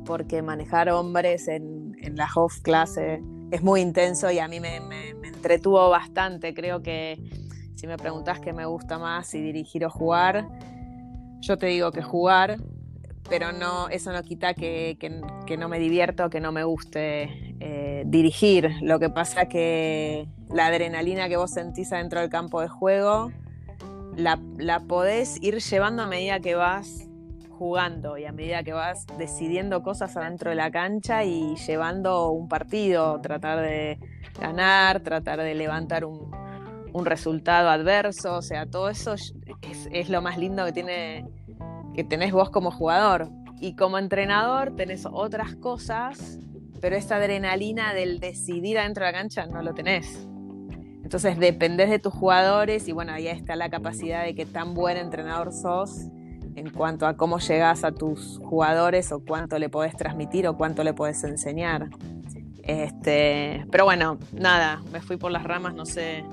porque 0.06 0.42
manejar 0.42 0.90
hombres 0.90 1.48
en, 1.48 1.96
la 2.16 2.28
Hof 2.34 2.62
clase 2.62 3.22
es 3.52 3.62
muy 3.62 3.82
intenso 3.82 4.32
y 4.32 4.40
a 4.40 4.48
mí 4.48 4.60
me, 4.60 4.80
entretuvo 5.40 5.90
bastante. 5.90 6.54
Creo 6.54 6.82
que 6.82 7.18
si 7.76 7.88
me 7.88 7.98
preguntas 7.98 8.42
qué 8.42 8.52
me 8.52 8.66
gusta 8.66 9.00
más, 9.00 9.28
si 9.28 9.40
dirigir 9.42 9.86
o 9.86 9.90
jugar, 9.90 10.50
yo 11.40 11.58
te 11.58 11.68
digo 11.68 11.94
que 11.94 12.02
jugar, 12.02 12.58
pero 13.30 13.54
no, 13.54 13.88
eso 13.88 14.12
no 14.12 14.22
quita 14.22 14.54
que, 14.54 14.98
no 15.58 15.70
me 15.70 15.80
divierto, 15.80 16.30
que 16.30 16.42
no 16.42 16.52
me 16.52 16.66
guste 16.66 17.56
eh, 17.62 18.04
dirigir. 18.06 18.70
Lo 18.82 19.00
que 19.00 19.10
pasa 19.10 19.48
que 19.48 20.28
la 20.54 20.66
adrenalina 20.68 21.30
que 21.30 21.38
vos 21.38 21.52
sentís 21.52 21.94
adentro 21.94 22.20
del 22.20 22.30
campo 22.30 22.60
de 22.60 22.68
juego, 22.68 23.32
la, 24.18 24.38
la 24.58 24.82
podés 24.82 25.42
ir 25.42 25.60
llevando 25.60 26.04
a 26.04 26.08
medida 26.08 26.42
que 26.42 26.56
vas 26.56 27.08
jugando 27.50 28.18
y 28.18 28.26
a 28.26 28.34
medida 28.34 28.64
que 28.64 28.74
vas 28.74 29.06
decidiendo 29.18 29.84
cosas 29.84 30.18
adentro 30.18 30.50
de 30.50 30.58
la 30.58 30.72
cancha 30.72 31.24
y 31.24 31.56
llevando 31.56 32.32
un 32.32 32.50
partido, 32.50 33.22
tratar 33.22 33.62
de 33.62 34.00
ganar, 34.40 35.02
tratar 35.02 35.40
de 35.40 35.56
levantar 35.56 36.06
un, 36.06 36.30
resultado 37.06 37.70
adverso, 37.70 38.36
o 38.36 38.42
sea, 38.42 38.66
todo 38.66 38.90
eso 38.90 39.14
es, 39.14 40.10
lo 40.10 40.22
más 40.22 40.38
lindo 40.38 40.66
que 40.66 40.74
tiene 40.74 41.26
que 41.94 42.04
tenés 42.04 42.34
vos 42.34 42.50
como 42.50 42.72
jugador. 42.72 43.30
Y 43.62 43.76
como 43.76 43.98
entrenador 43.98 44.76
tenés 44.76 45.06
otras 45.10 45.56
cosas, 45.56 46.40
pero 46.82 46.96
esa 46.96 47.16
adrenalina 47.16 47.94
del 47.94 48.20
decidir 48.20 48.80
adentro 48.80 49.06
de 49.06 49.12
la 49.12 49.18
cancha 49.18 49.46
no 49.46 49.62
lo 49.62 49.74
tenés. 49.74 50.28
Entonces 51.04 51.40
dependés 51.40 51.90
de 51.90 52.00
tus 52.00 52.14
jugadores 52.14 52.88
y 52.88 52.92
bueno, 52.92 53.14
ahí 53.14 53.28
está 53.28 53.56
la 53.56 53.70
capacidad 53.70 54.24
de 54.24 54.36
que 54.36 54.46
tan 54.46 54.74
buen 54.74 54.98
entrenador 54.98 55.52
sos 55.54 56.08
en 56.56 56.70
cuanto 56.70 57.08
a 57.08 57.16
cómo 57.16 57.40
llegas 57.40 57.84
a 57.84 57.92
tus 57.92 58.40
jugadores 58.44 59.12
o 59.12 59.24
cuánto 59.24 59.58
le 59.58 59.70
podés 59.70 59.96
transmitir 59.96 60.48
o 60.48 60.58
cuánto 60.58 60.84
le 60.84 60.94
podés 60.94 61.24
enseñar. 61.24 61.90
Este, 62.70 63.66
pero 63.72 63.86
bueno, 63.86 64.20
nada, 64.32 64.84
me 64.92 65.02
fui 65.02 65.18
por 65.18 65.32
las 65.32 65.44
ramas, 65.44 65.74
no 65.74 65.88
sé 65.88 66.24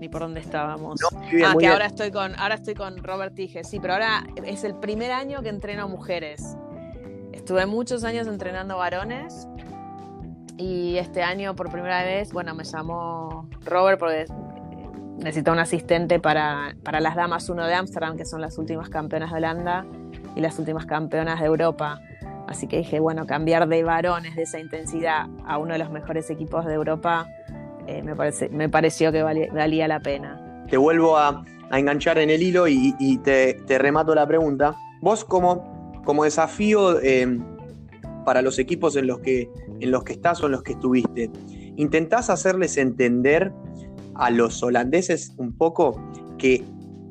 ni 0.00 0.08
por 0.08 0.22
dónde 0.22 0.40
estábamos. 0.40 0.98
ah, 1.44 1.54
que 1.58 1.66
ahora 1.66 1.84
estoy 1.84 2.10
con 2.10 2.34
ahora 2.38 2.54
estoy 2.54 2.72
con 2.72 3.04
Robert 3.04 3.34
Tige, 3.34 3.64
sí, 3.64 3.80
pero 3.80 3.92
ahora 3.92 4.24
es 4.46 4.64
el 4.64 4.74
primer 4.76 5.12
año 5.12 5.42
que 5.42 5.50
entreno 5.50 5.86
mujeres. 5.86 6.56
Estuve 7.32 7.66
muchos 7.66 8.02
años 8.02 8.26
entrenando 8.28 8.78
varones 8.78 9.46
y 10.56 10.96
este 10.96 11.22
año 11.22 11.54
por 11.54 11.70
primera 11.70 12.02
vez, 12.02 12.32
bueno, 12.32 12.54
me 12.54 12.64
llamó 12.64 13.50
Robert 13.66 13.98
porque 13.98 14.24
necesita 15.18 15.52
un 15.52 15.58
asistente 15.58 16.18
para, 16.18 16.74
las 16.98 17.14
damas 17.14 17.50
1 17.50 17.66
de 17.66 17.74
Ámsterdam, 17.74 18.16
que 18.16 18.24
son 18.24 18.40
las 18.40 18.56
últimas 18.56 18.88
campeonas 18.88 19.32
de 19.32 19.36
Holanda 19.36 19.84
y 20.34 20.40
las 20.40 20.58
últimas 20.58 20.86
campeonas 20.86 21.40
de 21.40 21.46
Europa. 21.46 22.00
Así 22.46 22.66
que 22.66 22.78
dije, 22.78 23.00
bueno, 23.00 23.26
cambiar 23.26 23.68
de 23.68 23.82
varones 23.82 24.36
de 24.36 24.42
esa 24.42 24.58
intensidad 24.58 25.26
a 25.46 25.58
uno 25.58 25.72
de 25.72 25.78
los 25.78 25.90
mejores 25.90 26.28
equipos 26.30 26.64
de 26.66 26.74
Europa 26.74 27.26
eh, 27.86 28.02
me, 28.02 28.16
parece, 28.16 28.48
pareció 28.70 29.12
que 29.12 29.22
valía, 29.22 29.88
la 29.88 30.00
pena. 30.00 30.64
Te 30.68 30.76
vuelvo 30.76 31.18
a, 31.18 31.44
enganchar 31.72 32.18
en 32.18 32.30
el 32.30 32.42
hilo 32.42 32.68
y, 32.68 33.18
te, 33.22 33.58
remato 33.78 34.14
la 34.14 34.26
pregunta. 34.26 34.74
Vos 35.00 35.24
como, 35.24 36.02
como 36.04 36.24
desafío 36.24 37.00
eh, 37.00 37.38
para 38.24 38.42
los 38.42 38.58
equipos 38.58 38.96
en 38.96 39.06
los, 39.06 39.18
que, 39.18 39.50
en 39.80 39.90
los 39.90 40.04
que 40.04 40.14
estás 40.14 40.42
o 40.42 40.46
en 40.46 40.52
los 40.52 40.62
que 40.62 40.72
estuviste, 40.72 41.30
¿intentás 41.76 42.30
hacerles 42.30 42.76
entender 42.78 43.52
a 44.14 44.30
los 44.30 44.62
holandeses 44.62 45.34
un 45.36 45.52
poco 45.56 46.00
que 46.38 46.64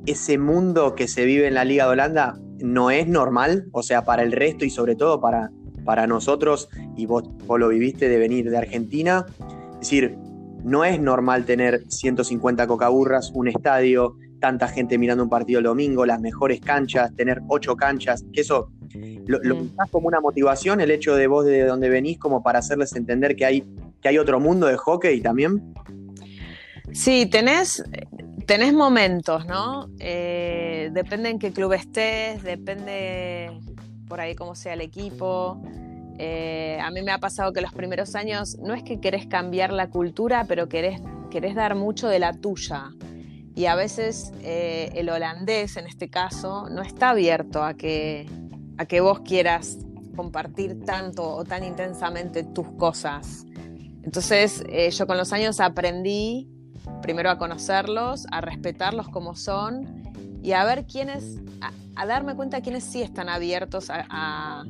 ese 0.05 0.37
mundo 0.37 0.95
que 0.95 1.07
se 1.07 1.25
vive 1.25 1.47
en 1.47 1.53
la 1.53 1.65
Liga 1.65 1.85
de 1.85 1.91
Holanda 1.91 2.39
no 2.63 2.91
es 2.91 3.09
normal, 3.09 3.65
o 3.73 3.83
sea, 3.83 4.05
para 4.05 4.23
el 4.23 4.31
resto 4.31 4.63
y 4.63 4.69
sobre 4.69 4.95
todo 4.95 5.19
para, 5.19 5.51
para 5.83 6.07
nosotros, 6.07 6.69
y 6.95 7.05
vos, 7.05 7.25
lo 7.45 7.67
viviste 7.67 8.07
de 8.07 8.17
venir 8.17 8.49
de 8.49 8.57
Argentina, 8.57 9.25
es 9.73 9.79
decir, 9.81 10.15
no 10.63 10.85
es 10.85 10.97
normal 10.97 11.43
tener 11.43 11.83
150 11.89 12.65
cocaburras, 12.65 13.31
un 13.35 13.49
estadio, 13.49 14.15
tanta 14.39 14.69
gente 14.69 14.97
mirando 14.97 15.25
un 15.25 15.29
partido 15.29 15.59
el 15.59 15.65
domingo, 15.65 16.05
las 16.05 16.21
mejores 16.21 16.61
canchas, 16.61 17.13
tener 17.17 17.41
ocho 17.49 17.75
canchas, 17.75 18.23
que 18.31 18.39
eso 18.39 18.69
lo, 19.25 19.43
lo 19.43 19.57
como 19.91 20.07
una 20.07 20.21
motivación, 20.21 20.79
el 20.79 20.91
hecho 20.91 21.15
de 21.17 21.27
vos 21.27 21.43
de 21.45 21.65
donde 21.65 21.89
venís, 21.89 22.17
como 22.17 22.41
para 22.43 22.59
hacerles 22.59 22.95
entender 22.95 23.35
que 23.35 23.43
hay, 23.43 23.65
que 24.01 24.07
hay 24.07 24.17
otro 24.17 24.39
mundo 24.39 24.67
de 24.67 24.77
hockey 24.77 25.19
también. 25.19 25.73
Sí, 26.93 27.25
tenés, 27.25 27.83
tenés 28.43 28.73
momentos, 28.73 29.45
¿no? 29.45 29.89
Eh, 29.99 30.89
depende 30.93 31.29
en 31.29 31.39
qué 31.39 31.51
club 31.51 31.73
estés, 31.73 32.43
depende 32.43 33.51
por 34.07 34.19
ahí 34.19 34.35
cómo 34.35 34.55
sea 34.55 34.73
el 34.73 34.81
equipo. 34.81 35.61
Eh, 36.19 36.77
a 36.81 36.91
mí 36.91 37.01
me 37.01 37.11
ha 37.11 37.19
pasado 37.19 37.53
que 37.53 37.61
los 37.61 37.73
primeros 37.73 38.15
años 38.15 38.57
no 38.59 38.73
es 38.73 38.83
que 38.83 38.99
querés 38.99 39.25
cambiar 39.27 39.73
la 39.73 39.89
cultura, 39.89 40.45
pero 40.47 40.69
querés, 40.69 41.01
querés 41.31 41.55
dar 41.55 41.75
mucho 41.75 42.07
de 42.07 42.19
la 42.19 42.33
tuya. 42.33 42.91
Y 43.55 43.65
a 43.65 43.75
veces 43.75 44.31
eh, 44.41 44.91
el 44.95 45.09
holandés, 45.09 45.77
en 45.77 45.87
este 45.87 46.09
caso, 46.09 46.69
no 46.69 46.81
está 46.81 47.11
abierto 47.11 47.63
a 47.63 47.75
que, 47.75 48.27
a 48.77 48.85
que 48.85 48.99
vos 48.99 49.21
quieras 49.21 49.77
compartir 50.15 50.83
tanto 50.85 51.27
o 51.27 51.43
tan 51.43 51.63
intensamente 51.63 52.43
tus 52.43 52.67
cosas. 52.73 53.45
Entonces, 54.03 54.63
yo 54.91 55.07
con 55.07 55.17
los 55.17 55.31
años 55.33 55.59
aprendí 55.59 56.52
primero 57.01 57.29
a 57.29 57.37
conocerlos, 57.37 58.25
a 58.31 58.41
respetarlos 58.41 59.09
como 59.09 59.35
son 59.35 60.03
y 60.41 60.51
a 60.53 60.63
ver 60.65 60.85
quiénes, 60.85 61.39
a, 61.95 62.05
darme 62.05 62.35
cuenta 62.35 62.57
de 62.57 62.63
quiénes 62.63 62.83
sí 62.83 63.01
están 63.01 63.29
abiertos 63.29 63.89
a, 63.89 64.63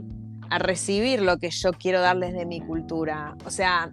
recibir 0.59 1.19
lo 1.23 1.39
que 1.39 1.49
yo 1.49 1.71
quiero 1.73 1.99
darles 1.99 2.33
de 2.33 2.45
mi 2.45 2.61
cultura. 2.61 3.35
O 3.43 3.49
sea, 3.49 3.89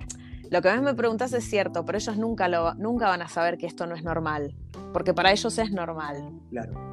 lo 0.50 0.60
que 0.60 0.68
a 0.68 0.72
veces 0.72 0.84
me 0.84 0.92
preguntas 0.92 1.32
es 1.32 1.48
cierto, 1.48 1.86
pero 1.86 1.96
ellos 1.96 2.18
nunca, 2.18 2.48
lo, 2.48 2.74
nunca 2.74 3.08
van 3.08 3.22
a 3.22 3.28
saber 3.28 3.56
que 3.56 3.66
esto 3.66 3.86
no 3.86 3.94
es 3.94 4.04
normal, 4.04 4.54
porque 4.92 5.14
para 5.14 5.32
ellos 5.32 5.56
es 5.56 5.70
normal. 5.70 6.30
Claro. 6.50 6.90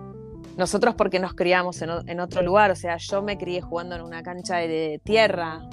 Nosotros 0.58 0.96
porque 0.96 1.20
nos 1.20 1.34
criamos 1.34 1.82
en, 1.82 2.20
otro 2.20 2.42
lugar, 2.42 2.72
o 2.72 2.76
sea, 2.76 2.98
yo 2.98 3.22
me 3.22 3.38
crié 3.38 3.62
jugando 3.62 3.96
en 3.96 4.02
una 4.02 4.24
cancha 4.24 4.56
de, 4.58 5.00
tierra, 5.04 5.70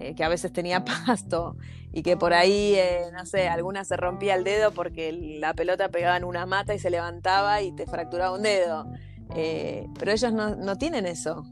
eh, 0.00 0.14
que 0.14 0.24
a 0.24 0.28
veces 0.28 0.52
tenía 0.52 0.84
pasto, 1.06 1.56
y 1.92 2.02
que 2.02 2.16
por 2.16 2.34
ahí, 2.34 2.74
eh, 2.74 3.04
no 3.12 3.24
sé, 3.24 3.48
alguna 3.48 3.82
se 3.84 3.96
rompía 3.96 4.34
el 4.34 4.44
dedo 4.44 4.70
porque 4.72 5.12
la 5.12 5.54
pelota 5.54 5.88
pegaba 5.88 6.16
en 6.18 6.24
una 6.24 6.44
mata 6.44 6.74
y 6.74 6.78
se 6.78 6.90
levantaba 6.90 7.62
y 7.62 7.72
te 7.72 7.86
fracturaba 7.86 8.36
un 8.36 8.42
dedo. 8.42 8.86
Eh, 9.34 9.86
pero 9.98 10.12
ellos 10.12 10.30
no, 10.32 10.76
tienen 10.76 11.06
eso. 11.06 11.44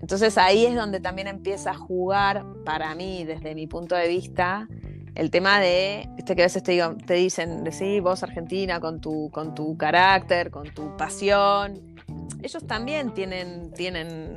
Entonces 0.00 0.38
ahí 0.38 0.64
es 0.64 0.76
donde 0.76 1.00
también 1.00 1.26
empieza 1.26 1.72
a 1.72 1.74
jugar, 1.74 2.44
para 2.64 2.94
mí, 2.94 3.24
desde 3.24 3.56
mi 3.56 3.66
punto 3.66 3.96
de 3.96 4.06
vista, 4.06 4.68
el 5.16 5.30
tema 5.32 5.58
de, 5.58 6.08
este 6.16 6.36
que 6.36 6.42
a 6.42 6.44
veces 6.44 6.62
te, 6.62 6.72
digo, 6.72 6.96
te 7.04 7.14
dicen, 7.14 7.64
sí, 7.72 7.98
vos 7.98 8.22
Argentina, 8.22 8.78
con 8.78 9.00
tu, 9.00 9.28
con 9.32 9.56
tu 9.56 9.76
carácter, 9.76 10.52
con 10.52 10.72
tu 10.72 10.96
pasión. 10.96 11.96
Ellos 12.42 12.64
también 12.64 13.12
tienen, 13.12 13.72
tienen 13.72 14.36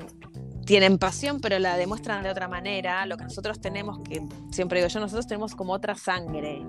tienen 0.65 0.97
pasión, 0.97 1.39
pero 1.39 1.59
la 1.59 1.77
demuestran 1.77 2.23
de 2.23 2.29
otra 2.29 2.47
manera. 2.47 3.05
Lo 3.05 3.17
que 3.17 3.23
nosotros 3.23 3.59
tenemos, 3.59 3.99
que 3.99 4.21
siempre 4.51 4.79
digo 4.79 4.89
yo, 4.89 4.99
nosotros 4.99 5.27
tenemos 5.27 5.55
como 5.55 5.73
otra 5.73 5.95
sangre. 5.95 6.63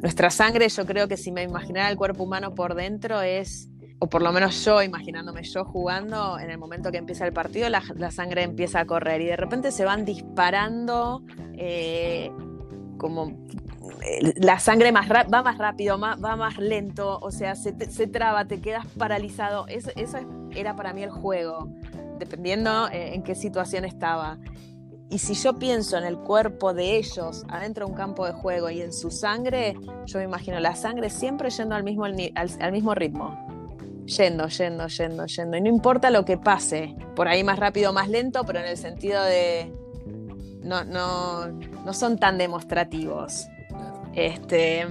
Nuestra 0.00 0.30
sangre, 0.30 0.68
yo 0.68 0.86
creo 0.86 1.08
que 1.08 1.16
si 1.16 1.30
me 1.30 1.42
imaginara 1.42 1.90
el 1.90 1.96
cuerpo 1.96 2.24
humano 2.24 2.54
por 2.54 2.74
dentro 2.74 3.20
es, 3.20 3.68
o 3.98 4.08
por 4.08 4.22
lo 4.22 4.32
menos 4.32 4.64
yo 4.64 4.82
imaginándome 4.82 5.42
yo 5.42 5.64
jugando, 5.64 6.38
en 6.38 6.50
el 6.50 6.56
momento 6.56 6.90
que 6.90 6.96
empieza 6.96 7.26
el 7.26 7.34
partido, 7.34 7.68
la, 7.68 8.10
sangre 8.10 8.42
empieza 8.42 8.80
a 8.80 8.86
correr 8.86 9.20
y 9.20 9.26
de 9.26 9.36
repente 9.36 9.70
se 9.72 9.84
van 9.84 10.06
disparando 10.06 11.22
eh, 11.54 12.32
como 12.96 13.36
la 14.36 14.58
sangre 14.58 14.92
más 14.92 15.08
va 15.10 15.42
más 15.42 15.58
rápido, 15.58 15.98
va 15.98 16.16
más 16.16 16.58
lento, 16.58 17.18
o 17.20 17.30
sea, 17.30 17.54
se, 17.54 17.72
traba, 18.06 18.46
te 18.46 18.60
quedas 18.60 18.86
paralizado. 18.98 19.66
Eso, 19.68 19.90
era 20.52 20.74
para 20.76 20.92
mí 20.92 21.02
el 21.02 21.10
juego, 21.10 21.68
dependiendo 22.20 22.88
eh, 22.88 23.14
en 23.14 23.24
qué 23.24 23.34
situación 23.34 23.84
estaba. 23.84 24.38
Y 25.10 25.18
si 25.18 25.34
yo 25.34 25.58
pienso 25.58 25.98
en 25.98 26.04
el 26.04 26.18
cuerpo 26.18 26.72
de 26.72 26.96
ellos 26.96 27.44
adentro 27.48 27.84
de 27.84 27.90
un 27.90 27.98
campo 27.98 28.24
de 28.26 28.32
juego 28.32 28.70
y 28.70 28.80
en 28.80 28.92
su 28.92 29.10
sangre, 29.10 29.74
yo 30.06 30.18
me 30.20 30.24
imagino 30.24 30.60
la 30.60 30.76
sangre 30.76 31.10
siempre 31.10 31.50
yendo 31.50 31.74
al 31.74 31.82
mismo, 31.82 32.04
al, 32.04 32.72
mismo 32.72 32.94
ritmo. 32.94 33.36
Yendo, 34.06 34.46
yendo, 34.46 34.86
yendo, 34.86 35.26
yendo. 35.26 35.56
Y 35.56 35.60
no 35.60 35.68
importa 35.68 36.10
lo 36.10 36.24
que 36.24 36.38
pase, 36.38 36.94
por 37.16 37.26
ahí 37.26 37.42
más 37.42 37.58
rápido 37.58 37.90
o 37.90 37.92
más 37.92 38.08
lento, 38.08 38.44
pero 38.44 38.60
en 38.60 38.66
el 38.66 38.76
sentido 38.76 39.22
de. 39.24 39.72
No, 40.62 40.84
no, 40.84 41.48
no 41.48 41.92
son 41.92 42.16
tan 42.16 42.38
demostrativos. 42.38 43.48
Este, 44.14 44.86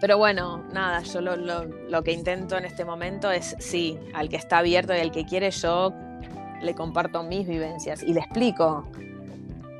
pero 0.00 0.18
bueno, 0.18 0.62
nada, 0.72 1.02
yo 1.02 1.22
lo, 1.22 1.36
lo, 1.36 2.02
que 2.02 2.12
intento 2.12 2.58
en 2.58 2.66
este 2.66 2.84
momento 2.84 3.30
es, 3.30 3.56
sí, 3.58 3.98
al 4.12 4.28
que 4.28 4.36
está 4.36 4.58
abierto 4.58 4.94
y 4.94 4.98
al 4.98 5.10
que 5.10 5.24
quiere, 5.24 5.50
yo 5.50 5.94
le 6.62 6.74
comparto 6.74 7.22
mis 7.22 7.46
vivencias 7.46 8.02
y 8.02 8.12
le 8.12 8.20
explico 8.20 8.86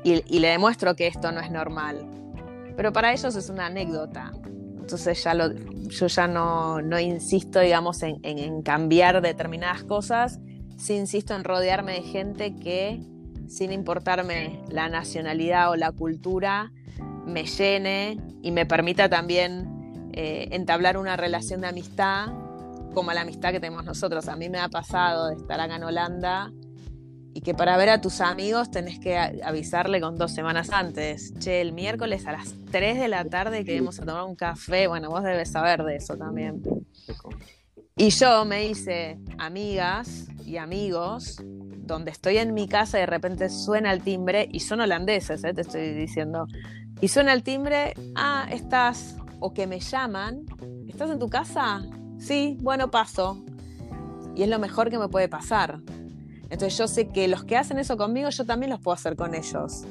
y, 0.03 0.39
le 0.39 0.47
demuestro 0.47 0.95
que 0.95 1.07
esto 1.07 1.31
no 1.31 1.41
es 1.41 1.51
normal. 1.51 2.07
Pero 2.75 2.93
para 2.93 3.11
ellos 3.11 3.35
es 3.35 3.49
una 3.49 3.65
anécdota. 3.65 4.31
Entonces 4.79 5.21
ya 5.23 5.33
yo 5.33 6.07
ya 6.07 6.27
no, 6.27 6.81
no 6.81 6.99
insisto, 6.99 7.59
digamos, 7.59 8.01
en, 8.03 8.19
en, 8.23 8.61
cambiar 8.61 9.21
determinadas 9.21 9.83
cosas, 9.83 10.39
sí 10.77 10.95
insisto 10.95 11.35
en 11.35 11.43
rodearme 11.43 11.93
de 11.93 12.01
gente 12.03 12.55
que, 12.55 13.01
sin 13.47 13.73
importarme 13.73 14.63
la 14.69 14.87
nacionalidad 14.87 15.71
o 15.71 15.75
la 15.75 15.91
cultura, 15.91 16.71
me 17.25 17.43
llene 17.45 18.17
y 18.41 18.51
me 18.51 18.65
permita 18.65 19.09
también 19.09 20.09
eh, 20.13 20.47
entablar 20.51 20.97
una 20.97 21.17
relación 21.17 21.61
de 21.61 21.67
amistad 21.67 22.27
como 22.93 23.11
la 23.11 23.21
amistad 23.21 23.51
que 23.51 23.59
tenemos 23.59 23.83
nosotros. 23.83 24.29
A 24.29 24.37
mí 24.37 24.49
me 24.49 24.59
ha 24.59 24.69
pasado 24.69 25.27
de 25.27 25.35
estar 25.35 25.59
acá 25.59 25.75
en 25.75 25.83
Holanda 25.83 26.51
y 27.37 27.41
que 27.41 27.53
para 27.53 27.77
ver 27.77 27.89
a 27.89 28.01
tus 28.01 28.19
amigos 28.19 28.71
tenés 28.71 28.97
que 28.97 29.15
avisarle 29.15 30.01
con 30.01 30.17
dos 30.17 30.31
semanas 30.31 30.71
antes. 30.71 31.35
Che, 31.37 31.61
el 31.61 31.71
miércoles 31.71 32.25
a 32.25 32.31
las 32.31 32.55
3 32.71 32.99
de 32.99 33.07
la 33.07 33.25
tarde 33.25 33.63
queremos 33.63 33.99
a 33.99 34.05
tomar 34.05 34.23
un 34.23 34.35
café. 34.35 34.87
Bueno, 34.87 35.11
vos 35.11 35.21
debes 35.21 35.51
saber 35.51 35.83
de 35.83 35.97
eso 35.97 36.17
también. 36.17 36.63
Y 37.95 38.09
yo 38.09 38.43
me 38.43 38.65
hice 38.65 39.19
amigas 39.37 40.29
y 40.47 40.57
amigos 40.57 41.39
donde 41.43 42.09
estoy 42.09 42.39
en 42.39 42.55
mi 42.55 42.67
casa 42.67 42.97
y 42.97 43.01
de 43.01 43.05
repente 43.05 43.49
suena 43.49 43.93
el 43.93 44.01
timbre 44.01 44.49
y 44.51 44.61
son 44.61 44.81
holandeses, 44.81 45.43
¿eh? 45.43 45.53
te 45.53 45.61
estoy 45.61 45.93
diciendo. 45.93 46.47
Y 47.01 47.09
suena 47.09 47.33
el 47.33 47.43
timbre, 47.43 47.93
ah, 48.15 48.47
estás, 48.49 49.15
o 49.39 49.53
que 49.53 49.67
me 49.67 49.79
llaman, 49.79 50.43
¿estás 50.87 51.11
en 51.11 51.19
tu 51.19 51.29
casa? 51.29 51.85
Sí, 52.17 52.57
bueno, 52.61 52.89
paso. 52.89 53.45
Y 54.35 54.41
es 54.41 54.49
lo 54.49 54.57
mejor 54.57 54.89
que 54.89 54.97
me 54.97 55.07
puede 55.07 55.29
pasar 55.29 55.81
entonces 56.49 56.77
yo 56.77 56.87
sé 56.87 57.09
que 57.09 57.27
los 57.27 57.43
que 57.43 57.57
hacen 57.57 57.77
eso 57.79 57.97
conmigo, 57.97 58.29
yo 58.29 58.45
también 58.45 58.69
los 58.69 58.79
puedo 58.79 58.95
hacer 58.95 59.15
con 59.15 59.35
ellos. 59.35 59.85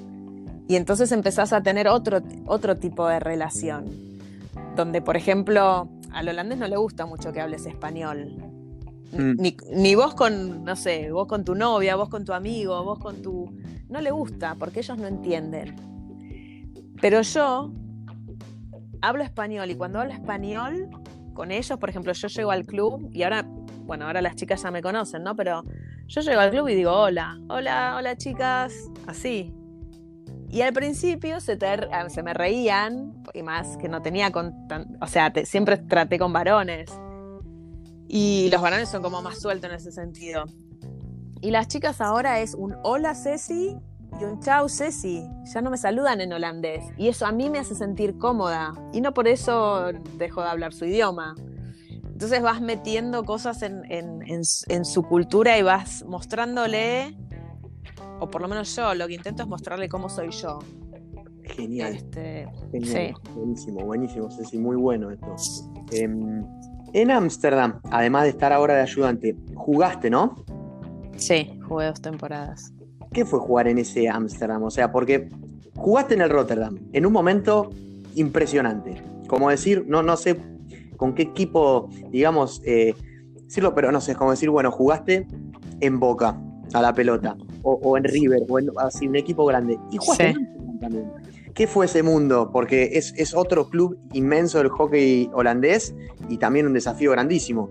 Y 0.69 0.77
entonces 0.77 1.13
empezás 1.13 1.53
a 1.53 1.63
tener 1.63 1.87
otro, 1.89 2.21
otro 2.47 2.77
tipo 2.77 3.07
de 3.07 3.21
relación, 3.21 3.85
donde, 4.75 5.01
por 5.01 5.17
ejemplo, 5.17 5.89
al 6.13 6.29
holandés 6.29 6.59
no 6.59 6.67
le 6.67 6.77
gusta 6.77 7.07
mucho 7.07 7.33
que 7.33 7.41
hables 7.41 7.67
español. 7.67 8.35
Mm. 9.13 9.41
Ni, 9.41 9.57
ni, 9.73 9.95
vos 9.95 10.15
con, 10.15 10.65
no 10.65 10.75
sé, 10.75 11.13
vos 11.13 11.27
con 11.29 11.45
tu 11.45 11.55
novia, 11.55 11.95
vos 11.95 12.09
con 12.09 12.25
tu 12.25 12.33
amigo, 12.33 12.83
vos 12.85 12.99
con 12.99 13.23
tu... 13.23 13.57
No 13.89 14.01
le 14.01 14.11
gusta 14.11 14.57
porque 14.59 14.81
ellos 14.81 14.99
no 14.99 15.07
entienden. 15.07 15.77
Pero 17.01 17.23
yo 17.23 17.71
hablo 19.01 19.23
español 19.23 19.71
y 19.71 19.77
cuando 19.77 20.01
hablo 20.01 20.13
español 20.13 20.89
con 21.35 21.53
ellos, 21.53 21.79
por 21.79 21.91
ejemplo, 21.91 22.13
yo 22.13 22.29
llego 22.29 22.51
al 22.51 22.65
club 22.65 23.11
y 23.13 23.23
ahora, 23.23 23.47
bueno, 23.85 24.07
ahora 24.07 24.23
las 24.23 24.35
chicas 24.35 24.63
ya 24.63 24.71
me 24.71 24.83
conocen, 24.83 25.23
¿no? 25.23 25.37
Pero 25.37 25.63
yo 26.07 26.21
llego 26.21 26.41
al 26.41 26.51
club 26.51 26.69
y 26.69 26.75
digo, 26.75 26.93
hola, 26.93 27.39
hola, 27.49 27.97
hola 27.99 28.17
chicas, 28.17 28.75
así. 29.07 29.53
Y 30.49 30.63
al 30.63 30.73
principio 30.73 31.41
se, 31.41 31.59
ah, 31.93 32.07
me 32.23 32.33
reían, 32.33 33.13
y 33.35 33.43
más 33.43 33.77
que 33.77 33.89
no 33.89 34.01
tenía 34.01 34.31
con 34.31 34.55
o 35.01 35.07
sea, 35.07 35.33
siempre 35.45 35.77
traté 35.77 36.19
con 36.19 36.33
varones. 36.33 36.91
Y 38.09 38.49
los 38.53 38.63
varones 38.63 38.89
son 38.89 39.03
como 39.03 39.21
más 39.21 39.41
sueltos 39.41 39.69
en 39.69 39.77
ese 39.77 39.91
sentido. 39.91 40.45
Y 41.41 41.51
las 41.51 41.69
chicas 41.69 42.01
ahora 42.01 42.41
es 42.41 42.55
un 42.55 42.77
hola 42.85 43.15
Ceci 43.15 43.77
y 44.21 44.25
un 44.25 44.41
chau 44.41 44.69
Ceci. 44.69 45.29
Ya 45.53 45.61
no 45.61 45.71
me 45.71 45.77
saludan 45.77 46.21
en 46.21 46.33
holandés. 46.33 46.85
Y 46.97 47.09
eso 47.09 47.27
a 47.27 47.33
mí 47.33 47.51
me 47.51 47.59
hace 47.59 47.75
sentir 47.75 48.17
cómoda. 48.17 48.73
Y 48.93 49.01
no 49.01 49.13
por 49.13 49.27
eso 49.27 49.91
dejo 50.17 50.43
de 50.43 50.49
hablar 50.49 50.73
su 50.73 50.85
idioma. 50.85 51.35
Entonces 52.17 52.41
vas 52.41 52.63
metiendo 52.63 53.25
cosas 53.25 53.63
en, 53.63 54.85
su 54.87 55.03
cultura 55.03 55.59
y 55.59 55.63
vas 55.63 56.03
mostrándole, 56.09 57.15
o 58.21 58.31
por 58.31 58.41
lo 58.41 58.49
menos 58.49 58.75
yo, 58.75 58.95
lo 58.95 59.07
que 59.07 59.13
intento 59.13 59.43
es 59.43 59.49
mostrarle 59.51 59.91
cómo 59.91 60.09
soy 60.09 60.31
yo. 60.31 60.61
Genial. 61.43 61.97
Este, 61.97 62.49
Genial. 62.73 63.17
Buenísimo, 63.35 63.85
buenísimo, 63.85 64.31
Ceci, 64.31 64.57
muy 64.57 64.77
bueno 64.77 65.11
esto. 65.11 65.37
Em, 65.93 66.43
en 66.95 67.11
Ámsterdam, 67.11 67.83
además 67.91 68.23
de 68.23 68.31
estar 68.31 68.51
ahora 68.51 68.77
de 68.77 68.81
ayudante, 68.81 69.37
jugaste, 69.55 70.09
¿no? 70.09 70.37
Sí, 71.17 71.61
jugué 71.69 71.85
dos 71.85 72.01
temporadas. 72.01 72.73
¿Qué 73.13 73.27
fue 73.27 73.41
jugar 73.41 73.69
en 73.69 73.77
ese 73.77 74.09
Ámsterdam? 74.09 74.63
O 74.63 74.71
sea, 74.71 74.91
porque 74.91 75.29
jugaste 75.77 76.15
en 76.15 76.23
el 76.23 76.31
Rotterdam, 76.31 76.79
en 76.95 77.05
un 77.05 77.13
momento 77.13 77.69
impresionante. 78.15 79.03
Como 79.29 79.51
decir, 79.51 79.85
no, 79.87 80.03
no 80.03 80.17
sé 80.17 80.56
con 80.97 81.15
qué 81.15 81.23
equipo, 81.23 81.89
digamos, 82.11 82.63
eh, 82.65 82.95
decirlo, 83.45 83.75
pero 83.75 83.93
no 83.93 84.01
sé, 84.01 84.13
es 84.13 84.19
como 84.19 84.31
decir, 84.31 84.51
bueno, 84.51 84.71
jugaste 84.71 85.27
en 85.81 86.01
Boca 86.01 86.41
a 86.73 86.83
la 86.83 86.93
pelota, 86.93 87.37
o, 87.63 87.97
en 87.97 88.05
River, 88.05 88.43
o 88.49 88.59
en 88.59 88.71
así, 88.79 89.07
un 89.07 89.17
equipo 89.17 89.45
grande, 89.47 89.79
y 89.91 89.99
jugaste 89.99 90.31
en 90.31 90.79
también. 90.81 91.11
¿Qué 91.57 91.67
fue 91.67 91.87
ese 91.87 92.03
mundo? 92.03 92.51
Porque 92.53 92.91
es, 92.93 93.35
otro 93.35 93.71
club 93.71 93.99
inmenso 94.13 94.59
del 94.59 94.69
hockey 94.69 95.31
holandés 95.33 95.95
y 96.29 96.37
también 96.37 96.67
un 96.67 96.75
desafío 96.75 97.13
grandísimo. 97.13 97.71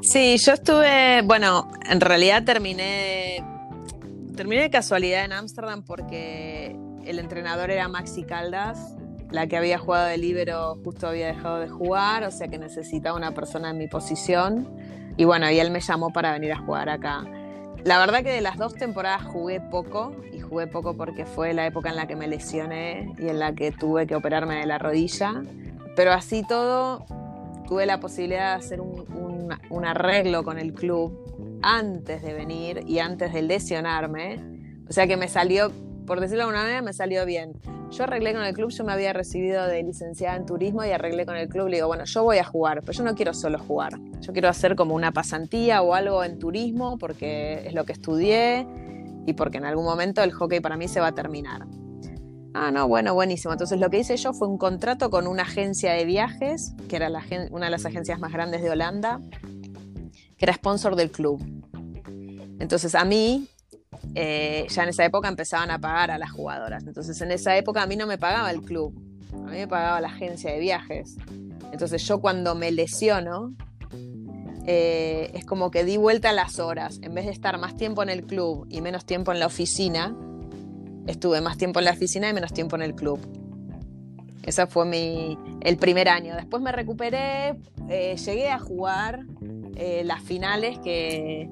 Sí, 0.00 0.38
yo 0.38 0.54
estuve, 0.54 1.20
bueno, 1.22 1.70
en 1.90 2.00
realidad 2.00 2.42
terminé, 2.44 3.44
terminé 4.34 4.62
de 4.62 4.70
casualidad 4.70 5.26
en 5.26 5.32
Ámsterdam 5.32 5.84
porque 5.84 6.74
el 7.04 7.18
entrenador 7.18 7.70
era 7.70 7.86
Maxi 7.88 8.22
Caldas, 8.22 8.96
la 9.30 9.46
que 9.46 9.56
había 9.56 9.78
jugado 9.78 10.06
de 10.06 10.18
libero 10.18 10.76
justo 10.84 11.08
había 11.08 11.28
dejado 11.28 11.60
de 11.60 11.68
jugar, 11.68 12.24
o 12.24 12.30
sea 12.30 12.48
que 12.48 12.58
necesitaba 12.58 13.16
una 13.16 13.32
persona 13.32 13.70
en 13.70 13.78
mi 13.78 13.88
posición. 13.88 14.68
Y 15.16 15.24
bueno, 15.24 15.50
y 15.50 15.58
él 15.58 15.70
me 15.70 15.80
llamó 15.80 16.12
para 16.12 16.32
venir 16.32 16.52
a 16.52 16.58
jugar 16.58 16.88
acá. 16.88 17.24
La 17.84 17.98
verdad 17.98 18.22
que 18.22 18.30
de 18.30 18.40
las 18.40 18.58
dos 18.58 18.74
temporadas 18.74 19.22
jugué 19.24 19.60
poco, 19.60 20.14
y 20.32 20.40
jugué 20.40 20.66
poco 20.66 20.96
porque 20.96 21.24
fue 21.24 21.54
la 21.54 21.66
época 21.66 21.90
en 21.90 21.96
la 21.96 22.06
que 22.06 22.16
me 22.16 22.26
lesioné 22.26 23.14
y 23.18 23.28
en 23.28 23.38
la 23.38 23.54
que 23.54 23.72
tuve 23.72 24.06
que 24.06 24.14
operarme 24.14 24.56
de 24.56 24.66
la 24.66 24.78
rodilla. 24.78 25.42
Pero 25.96 26.12
así 26.12 26.44
todo, 26.46 27.04
tuve 27.66 27.86
la 27.86 28.00
posibilidad 28.00 28.50
de 28.50 28.64
hacer 28.64 28.80
un, 28.80 29.54
un 29.70 29.84
arreglo 29.84 30.44
con 30.44 30.58
el 30.58 30.74
club 30.74 31.58
antes 31.62 32.22
de 32.22 32.34
venir 32.34 32.82
y 32.86 32.98
antes 32.98 33.32
de 33.32 33.42
lesionarme. 33.42 34.38
O 34.88 34.92
sea 34.92 35.06
que 35.06 35.16
me 35.16 35.28
salió, 35.28 35.70
por 36.10 36.18
decirlo 36.18 36.38
de 36.38 36.42
alguna 36.48 36.62
manera, 36.64 36.82
me 36.82 36.92
salió 36.92 37.24
bien. 37.24 37.52
Yo 37.92 38.02
arreglé 38.02 38.32
con 38.32 38.42
el 38.42 38.52
club, 38.52 38.70
yo 38.70 38.82
me 38.82 38.90
había 38.90 39.12
recibido 39.12 39.64
de 39.68 39.80
licenciada 39.84 40.34
en 40.34 40.44
turismo 40.44 40.84
y 40.84 40.90
arreglé 40.90 41.24
con 41.24 41.36
el 41.36 41.48
club. 41.48 41.68
Le 41.68 41.76
digo, 41.76 41.86
bueno, 41.86 42.04
yo 42.04 42.24
voy 42.24 42.38
a 42.38 42.44
jugar, 42.44 42.80
pero 42.80 42.98
yo 42.98 43.04
no 43.04 43.14
quiero 43.14 43.32
solo 43.32 43.60
jugar. 43.60 43.92
Yo 44.20 44.32
quiero 44.32 44.48
hacer 44.48 44.74
como 44.74 44.96
una 44.96 45.12
pasantía 45.12 45.82
o 45.82 45.94
algo 45.94 46.24
en 46.24 46.40
turismo 46.40 46.98
porque 46.98 47.62
es 47.64 47.74
lo 47.74 47.84
que 47.84 47.92
estudié 47.92 48.66
y 49.24 49.34
porque 49.34 49.58
en 49.58 49.66
algún 49.66 49.84
momento 49.84 50.20
el 50.24 50.32
hockey 50.32 50.58
para 50.58 50.76
mí 50.76 50.88
se 50.88 50.98
va 50.98 51.06
a 51.06 51.12
terminar. 51.12 51.68
Ah, 52.54 52.72
no, 52.72 52.88
bueno, 52.88 53.14
buenísimo. 53.14 53.52
Entonces 53.52 53.78
lo 53.78 53.88
que 53.88 54.00
hice 54.00 54.16
yo 54.16 54.32
fue 54.32 54.48
un 54.48 54.58
contrato 54.58 55.10
con 55.10 55.28
una 55.28 55.44
agencia 55.44 55.92
de 55.92 56.04
viajes, 56.06 56.74
que 56.88 56.96
era 56.96 57.08
una 57.52 57.66
de 57.66 57.70
las 57.70 57.86
agencias 57.86 58.18
más 58.18 58.32
grandes 58.32 58.62
de 58.62 58.70
Holanda, 58.70 59.20
que 60.36 60.44
era 60.44 60.54
sponsor 60.54 60.96
del 60.96 61.12
club. 61.12 61.40
Entonces 62.58 62.96
a 62.96 63.04
mí 63.04 63.46
eh, 64.14 64.66
ya 64.68 64.82
en 64.82 64.88
esa 64.88 65.04
época 65.04 65.28
empezaban 65.28 65.70
a 65.70 65.78
pagar 65.78 66.10
a 66.10 66.18
las 66.18 66.30
jugadoras. 66.30 66.86
Entonces 66.86 67.20
en 67.20 67.30
esa 67.30 67.56
época 67.56 67.82
a 67.82 67.86
mí 67.86 67.96
no 67.96 68.06
me 68.06 68.18
pagaba 68.18 68.50
el 68.50 68.62
club, 68.62 68.94
a 69.32 69.50
mí 69.50 69.58
me 69.58 69.68
pagaba 69.68 70.00
la 70.00 70.08
agencia 70.08 70.52
de 70.52 70.58
viajes. 70.58 71.16
Entonces 71.72 72.02
yo 72.06 72.20
cuando 72.20 72.54
me 72.54 72.72
lesiono, 72.72 73.54
eh, 74.66 75.30
es 75.34 75.44
como 75.44 75.70
que 75.70 75.84
di 75.84 75.96
vuelta 75.96 76.30
a 76.30 76.32
las 76.32 76.58
horas. 76.58 76.98
En 77.02 77.14
vez 77.14 77.26
de 77.26 77.32
estar 77.32 77.58
más 77.58 77.76
tiempo 77.76 78.02
en 78.02 78.08
el 78.08 78.24
club 78.24 78.66
y 78.68 78.80
menos 78.80 79.04
tiempo 79.04 79.32
en 79.32 79.40
la 79.40 79.46
oficina, 79.46 80.16
estuve 81.06 81.40
más 81.40 81.56
tiempo 81.56 81.78
en 81.78 81.84
la 81.84 81.92
oficina 81.92 82.28
y 82.28 82.32
menos 82.32 82.52
tiempo 82.52 82.76
en 82.76 82.82
el 82.82 82.94
club. 82.94 83.20
Ese 84.42 84.66
fue 84.66 84.86
mi, 84.86 85.38
el 85.60 85.76
primer 85.76 86.08
año. 86.08 86.34
Después 86.34 86.62
me 86.62 86.72
recuperé, 86.72 87.56
eh, 87.88 88.16
llegué 88.16 88.50
a 88.50 88.58
jugar 88.58 89.20
las 90.04 90.20
finales 90.20 90.78
que, 90.80 91.48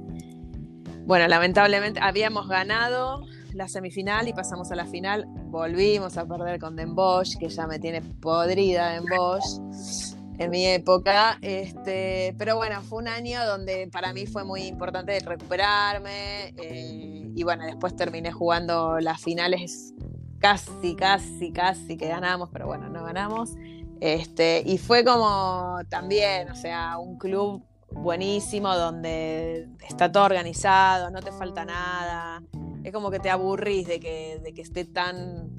bueno, 1.08 1.26
lamentablemente 1.26 2.00
habíamos 2.02 2.48
ganado 2.48 3.22
la 3.54 3.66
semifinal 3.66 4.28
y 4.28 4.34
pasamos 4.34 4.70
a 4.70 4.76
la 4.76 4.84
final 4.84 5.24
volvimos 5.46 6.18
a 6.18 6.26
perder 6.26 6.60
con 6.60 6.76
Den 6.76 6.94
Bosch, 6.94 7.38
que 7.38 7.48
ya 7.48 7.66
me 7.66 7.78
tiene 7.78 8.02
podrida 8.02 8.90
Den 8.90 9.04
Bosch 9.06 10.14
en 10.38 10.50
mi 10.50 10.66
época. 10.66 11.38
Este, 11.40 12.34
pero 12.36 12.56
bueno, 12.56 12.82
fue 12.82 12.98
un 12.98 13.08
año 13.08 13.42
donde 13.46 13.88
para 13.90 14.12
mí 14.12 14.26
fue 14.26 14.44
muy 14.44 14.64
importante 14.64 15.18
recuperarme. 15.20 16.48
Eh, 16.58 17.32
y 17.34 17.42
bueno, 17.42 17.64
después 17.64 17.96
terminé 17.96 18.30
jugando 18.30 19.00
las 19.00 19.22
finales 19.22 19.94
casi, 20.40 20.94
casi, 20.94 21.52
casi 21.52 21.96
que 21.96 22.08
ganamos, 22.08 22.50
pero 22.52 22.66
bueno, 22.66 22.90
no 22.90 23.02
ganamos. 23.02 23.54
Este, 24.00 24.62
y 24.62 24.76
fue 24.76 25.06
como 25.06 25.78
también, 25.88 26.50
o 26.50 26.54
sea, 26.54 26.98
un 26.98 27.16
club 27.16 27.64
buenísimo 27.92 28.74
donde 28.74 29.68
está 29.88 30.10
todo 30.10 30.24
organizado, 30.24 31.10
no 31.10 31.20
te 31.20 31.32
falta 31.32 31.64
nada. 31.64 32.42
Es 32.84 32.92
como 32.92 33.10
que 33.10 33.18
te 33.18 33.30
aburrís 33.30 33.86
de 33.86 34.00
que, 34.00 34.40
de 34.42 34.54
que 34.54 34.62
esté 34.62 34.84
tan 34.84 35.50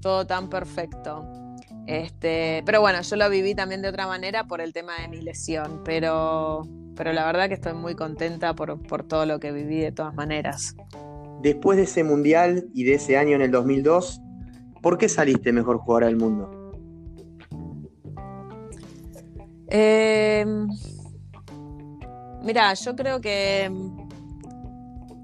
todo 0.00 0.26
tan 0.26 0.48
perfecto. 0.48 1.26
Este, 1.86 2.62
pero 2.66 2.80
bueno, 2.80 3.00
yo 3.00 3.16
lo 3.16 3.30
viví 3.30 3.54
también 3.54 3.82
de 3.82 3.88
otra 3.88 4.06
manera 4.06 4.44
por 4.44 4.60
el 4.60 4.72
tema 4.72 4.98
de 5.00 5.08
mi 5.08 5.20
lesión, 5.22 5.82
pero, 5.84 6.62
pero 6.96 7.12
la 7.12 7.24
verdad 7.26 7.48
que 7.48 7.54
estoy 7.54 7.74
muy 7.74 7.94
contenta 7.94 8.54
por, 8.54 8.82
por 8.82 9.04
todo 9.04 9.24
lo 9.24 9.38
que 9.38 9.52
viví 9.52 9.78
de 9.78 9.92
todas 9.92 10.14
maneras. 10.14 10.74
Después 11.42 11.76
de 11.76 11.84
ese 11.84 12.02
mundial 12.02 12.68
y 12.74 12.84
de 12.84 12.94
ese 12.94 13.16
año 13.16 13.36
en 13.36 13.42
el 13.42 13.50
2002, 13.52 14.20
¿por 14.82 14.98
qué 14.98 15.08
saliste 15.08 15.52
mejor 15.52 15.78
jugadora 15.78 16.06
del 16.06 16.16
mundo? 16.16 16.50
Eh, 19.68 20.44
mira, 22.46 22.72
yo 22.74 22.96
creo 22.96 23.20
que 23.20 23.70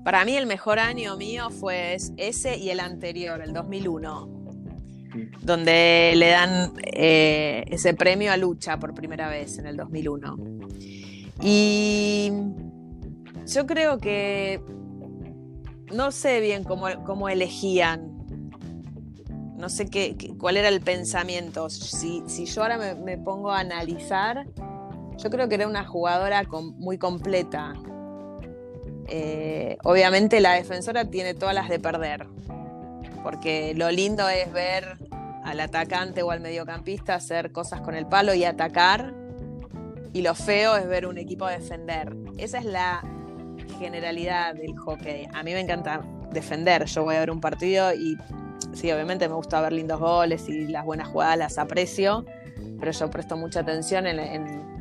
para 0.05 0.25
mí 0.25 0.37
el 0.37 0.47
mejor 0.47 0.79
año 0.79 1.17
mío 1.17 1.51
fue 1.51 1.97
ese 2.17 2.59
y 2.59 2.71
el 2.71 2.81
anterior, 2.81 3.41
el 3.41 3.53
2001 3.53 4.43
donde 5.43 6.15
le 6.17 6.31
dan 6.31 6.73
eh, 6.83 7.65
ese 7.69 7.95
premio 7.95 8.33
a 8.33 8.37
Lucha 8.37 8.79
por 8.79 8.95
primera 8.95 9.29
vez 9.29 9.59
en 9.59 9.67
el 9.67 9.77
2001. 9.77 10.37
Y 11.43 12.33
yo 13.47 13.67
creo 13.67 13.99
que 13.99 14.61
no 15.93 16.11
sé 16.13 16.41
bien 16.41 16.65
cómo, 16.65 17.29
elegían, 17.29 18.27
no 19.57 19.69
sé 19.69 19.87
qué, 19.87 20.17
cuál 20.39 20.57
era 20.57 20.69
el 20.69 20.81
pensamiento. 20.81 21.69
Si, 21.69 22.23
yo 22.47 22.63
ahora 22.63 22.95
me, 22.95 23.19
pongo 23.19 23.51
a 23.51 23.61
analizar, 23.61 24.47
yo 25.19 25.31
creo 25.31 25.49
que 25.49 25.57
era 25.57 25.67
una 25.67 25.85
jugadora 25.85 26.43
muy 26.77 26.99
completa. 26.99 27.75
Eh, 29.09 29.77
obviamente 29.83 30.41
la 30.41 30.53
defensora 30.53 31.05
tiene 31.05 31.35
todas 31.35 31.55
las 31.55 31.69
de 31.69 31.79
perder, 31.79 32.27
porque 33.23 33.75
lo 33.75 33.91
lindo 33.91 34.29
es 34.29 34.53
ver 34.53 34.97
al 35.45 35.61
atacante 35.61 36.23
o 36.23 36.31
al 36.31 36.41
mediocampista 36.41 37.15
hacer 37.15 37.53
cosas 37.53 37.81
con 37.81 37.95
el 37.95 38.07
palo 38.07 38.33
y 38.35 38.45
atacar, 38.45 39.13
y 40.13 40.23
lo 40.23 40.35
feo 40.35 40.77
es 40.77 40.87
ver 40.87 41.07
un 41.07 41.19
equipo 41.19 41.47
defender. 41.47 42.15
Esa 42.37 42.59
es 42.59 42.65
la 42.65 43.03
generalidad 43.79 44.55
del 44.55 44.77
hockey. 44.79 45.27
A 45.33 45.43
mí 45.43 45.53
me 45.53 45.61
encanta 45.61 46.03
defender. 46.33 46.85
Yo 46.87 47.05
voy 47.05 47.17
a 47.17 47.21
ver 47.21 47.31
un 47.31 47.41
partido 47.41 47.93
y 47.95 48.17
sí, 48.73 48.91
obviamente 48.93 49.29
me 49.29 49.35
gusta 49.35 49.61
ver 49.61 49.73
lindos 49.73 50.01
goles 50.01 50.49
y 50.49 50.67
las 50.69 50.85
buenas 50.85 51.09
jugadas 51.09 51.39
las 51.39 51.59
aprecio, 51.59 52.25
pero 52.79 52.93
yo 52.93 53.11
presto 53.11 53.37
mucha 53.37 53.61
atención 53.61 54.07
en, 54.07 54.72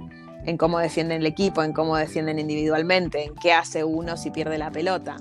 cómo 0.57 0.79
defienden 0.79 1.21
el 1.21 1.27
equipo, 1.27 1.63
en 1.63 1.73
cómo 1.73 1.95
defienden 1.97 2.39
individualmente, 2.39 3.25
en 3.25 3.35
qué 3.35 3.53
hace 3.53 3.83
uno 3.83 4.17
si 4.17 4.31
pierde 4.31 4.57
la 4.57 4.71
pelota. 4.71 5.17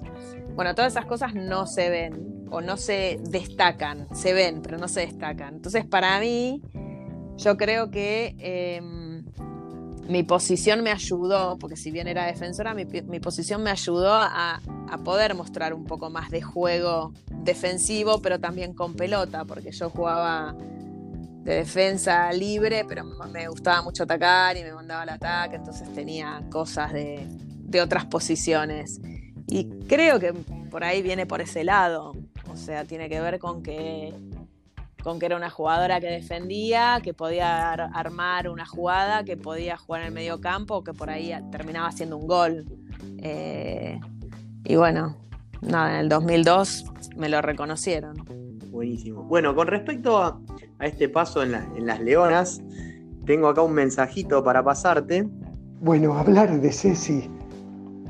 Bueno, 0.55 0.75
todas 0.75 0.93
esas 0.93 1.07
cosas 1.07 1.35
no 1.35 1.67
se 1.67 1.91
ven 1.91 2.47
o 2.51 2.61
no 2.61 2.77
se 2.77 3.21
destacan, 3.23 4.09
se 4.15 4.33
ven, 4.33 4.61
pero 4.63 4.79
no 4.79 4.89
se 4.89 5.01
destacan. 5.01 5.55
Entonces, 5.55 5.85
para 5.87 6.19
mí, 6.21 6.63
yo 7.37 7.57
creo 7.57 7.91
que 7.91 8.35
em, 8.39 9.25
mi 10.09 10.25
posición 10.25 10.83
me 10.83 10.91
ayudó, 10.91 11.57
porque 11.59 11.77
si 11.77 11.91
bien 11.91 12.09
era 12.09 12.27
defensora, 12.27 12.75
mi, 12.75 12.85
posición 13.21 13.63
me 13.63 13.71
ayudó 13.71 14.13
a, 14.13 14.61
poder 15.05 15.37
mostrar 15.37 15.73
un 15.73 15.85
poco 15.85 16.11
más 16.11 16.31
de 16.31 16.43
juego 16.43 17.13
defensivo, 17.31 18.21
pero 18.21 18.41
también 18.41 18.75
con 18.75 18.95
pelota, 18.95 19.45
porque 19.45 19.71
yo 19.71 19.89
jugaba 19.89 20.57
de 21.43 21.55
defensa 21.55 22.33
libre, 22.33 22.85
pero 22.87 23.05
me 23.05 23.49
gustaba 23.49 23.83
mucho 23.83 24.03
atacar 24.05 24.57
y 24.57 24.63
me 24.63 24.73
mandaba 24.73 25.03
al 25.03 25.09
ataque, 25.11 25.57
entonces 25.57 25.93
tenía 25.93 26.43
cosas 26.51 26.93
de, 26.93 27.27
de 27.71 27.81
otras 27.81 28.05
posiciones. 28.07 29.01
Y 29.47 29.65
creo 29.89 30.21
que 30.21 30.33
por 30.71 30.85
ahí 30.85 31.03
viene 31.03 31.27
por 31.27 31.41
ese 31.41 31.65
lado. 31.65 32.15
O 32.53 32.57
sea, 32.57 32.85
tiene 32.85 33.09
que 33.09 33.21
ver 33.21 33.39
con 33.39 33.63
que, 33.63 34.15
con 35.03 35.19
que 35.19 35.27
era 35.27 35.37
una 35.37 35.51
jugadora 35.51 36.01
que 36.01 36.09
defendía, 36.09 37.01
que 37.03 37.15
podía 37.15 37.73
armar 37.73 38.49
una 38.49 38.67
jugada, 38.67 39.25
que 39.25 39.37
podía 39.37 39.77
jugar 39.77 40.03
en 40.03 40.09
el 40.09 40.15
medio 40.15 40.41
campo, 40.41 40.83
que 40.85 40.93
por 40.93 41.11
ahí 41.11 41.33
terminaba 41.51 41.89
haciendo 41.89 42.17
un 42.17 42.27
gol. 42.27 42.67
Eh, 43.19 43.99
y 44.65 44.77
bueno, 44.77 45.17
nada, 45.61 45.95
en 45.95 46.01
el 46.01 46.09
2002 46.09 46.87
me 47.17 47.29
lo 47.29 47.41
reconocieron. 47.41 48.50
Buenísimo. 48.71 49.25
Bueno, 49.25 49.55
con 49.55 49.67
respecto 49.67 50.19
a, 50.19 50.41
este 50.81 51.09
paso 51.09 51.43
en, 51.43 51.53
las 51.53 52.01
Leonas, 52.01 52.63
tengo 53.27 53.49
acá 53.49 53.63
un 53.63 53.73
mensajito 53.73 54.43
para 54.43 54.63
pasarte. 54.63 55.29
Bueno, 55.81 56.17
hablar 56.17 56.61
de 56.61 56.73
Ceci 56.73 57.29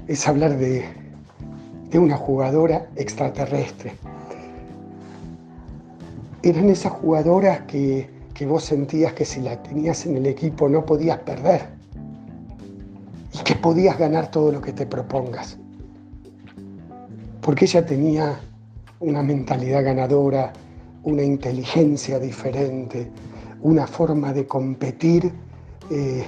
es 0.06 0.28
hablar 0.28 0.56
de, 0.58 0.84
de 1.90 1.98
una 1.98 2.16
jugadora 2.16 2.88
extraterrestre 2.96 3.94
eran 6.42 6.70
esas 6.70 6.92
jugadoras 6.92 7.60
que, 7.62 8.08
vos 8.48 8.64
sentías 8.64 9.12
que 9.12 9.26
si 9.26 9.40
la 9.40 9.62
tenías 9.62 10.06
en 10.06 10.16
el 10.16 10.24
equipo 10.24 10.66
no 10.66 10.86
podías 10.86 11.18
perder 11.18 11.66
y 13.34 13.44
que 13.44 13.54
podías 13.54 13.98
ganar 13.98 14.30
todo 14.30 14.50
lo 14.50 14.62
que 14.62 14.72
te 14.72 14.86
propongas. 14.86 15.58
Porque 17.42 17.66
ella 17.66 17.84
tenía 17.84 18.40
una 19.00 19.22
mentalidad 19.22 19.82
ganadora, 19.82 20.52
una 21.04 21.22
inteligencia 21.22 22.18
diferente, 22.18 23.10
una 23.62 23.86
forma 23.86 24.32
de 24.32 24.46
competir 24.46 25.32
eh, 25.90 26.24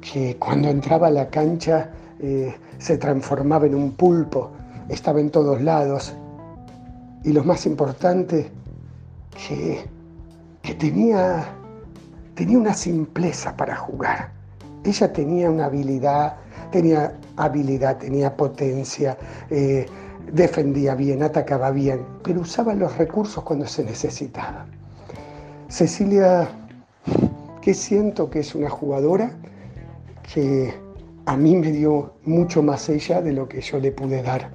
que 0.00 0.36
cuando 0.36 0.68
entraba 0.68 1.06
a 1.08 1.10
la 1.10 1.28
cancha 1.28 1.90
eh, 2.20 2.54
se 2.78 2.98
transformaba 2.98 3.66
en 3.66 3.74
un 3.74 3.92
pulpo, 3.92 4.50
estaba 4.88 5.20
en 5.20 5.30
todos 5.30 5.62
lados. 5.62 6.14
Y 7.24 7.32
lo 7.32 7.42
más 7.44 7.64
importante, 7.66 8.50
que, 9.48 10.74
tenía, 10.74 11.46
tenía 12.34 12.58
una 12.58 12.74
simpleza 12.74 13.56
para 13.56 13.76
jugar. 13.76 14.32
Ella 14.84 15.12
tenía 15.12 15.50
una 15.50 15.66
habilidad, 15.66 16.36
tenía 16.70 17.14
habilidad, 17.36 17.98
tenía 17.98 18.36
potencia, 18.36 19.16
eh, 19.50 19.86
defendía 20.32 20.94
bien, 20.94 21.22
atacaba 21.22 21.70
bien, 21.70 22.04
pero 22.22 22.40
usaba 22.40 22.74
los 22.74 22.96
recursos 22.96 23.42
cuando 23.44 23.66
se 23.66 23.84
necesitaba. 23.84 24.66
Cecilia, 25.68 26.48
que 27.60 27.74
siento 27.74 28.30
que 28.30 28.40
es 28.40 28.54
una 28.54 28.70
jugadora 28.70 29.30
que 30.32 30.74
a 31.26 31.36
mí 31.36 31.56
me 31.56 31.72
dio 31.72 32.14
mucho 32.24 32.62
más 32.62 32.88
ella 32.88 33.20
de 33.20 33.32
lo 33.32 33.48
que 33.48 33.60
yo 33.60 33.78
le 33.78 33.92
pude 33.92 34.22
dar, 34.22 34.50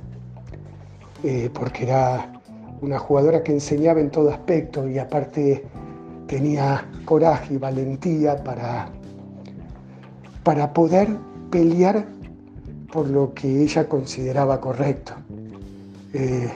eh, 1.24 1.50
porque 1.54 1.84
era 1.84 2.42
una 2.82 2.98
jugadora 2.98 3.44
que 3.44 3.52
enseñaba 3.52 4.00
en 4.00 4.10
todo 4.10 4.32
aspecto 4.32 4.88
y 4.88 4.98
aparte 4.98 5.64
tenía 6.28 6.90
coraje 7.06 7.56
y 7.56 7.58
valentía 7.58 8.42
para, 8.44 8.90
para 10.44 10.74
poder 10.74 11.10
pelear 11.50 12.06
por 12.92 13.10
lo 13.10 13.34
que 13.34 13.64
ella 13.64 13.88
consideraba 13.88 14.60
correcto. 14.60 15.14
Eh, 16.14 16.50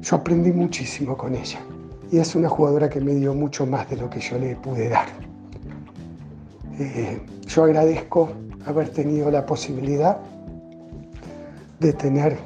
yo 0.00 0.16
aprendí 0.16 0.52
muchísimo 0.52 1.16
con 1.16 1.34
ella 1.34 1.58
y 2.12 2.18
es 2.18 2.34
una 2.34 2.48
jugadora 2.48 2.88
que 2.88 3.00
me 3.00 3.14
dio 3.14 3.34
mucho 3.34 3.66
más 3.66 3.88
de 3.90 3.96
lo 3.96 4.08
que 4.08 4.20
yo 4.20 4.38
le 4.38 4.54
pude 4.56 4.88
dar. 4.88 5.06
Eh, 6.78 7.20
yo 7.46 7.64
agradezco 7.64 8.28
haber 8.66 8.90
tenido 8.90 9.30
la 9.30 9.44
posibilidad 9.44 10.18
de 11.80 11.92
tener 11.92 12.38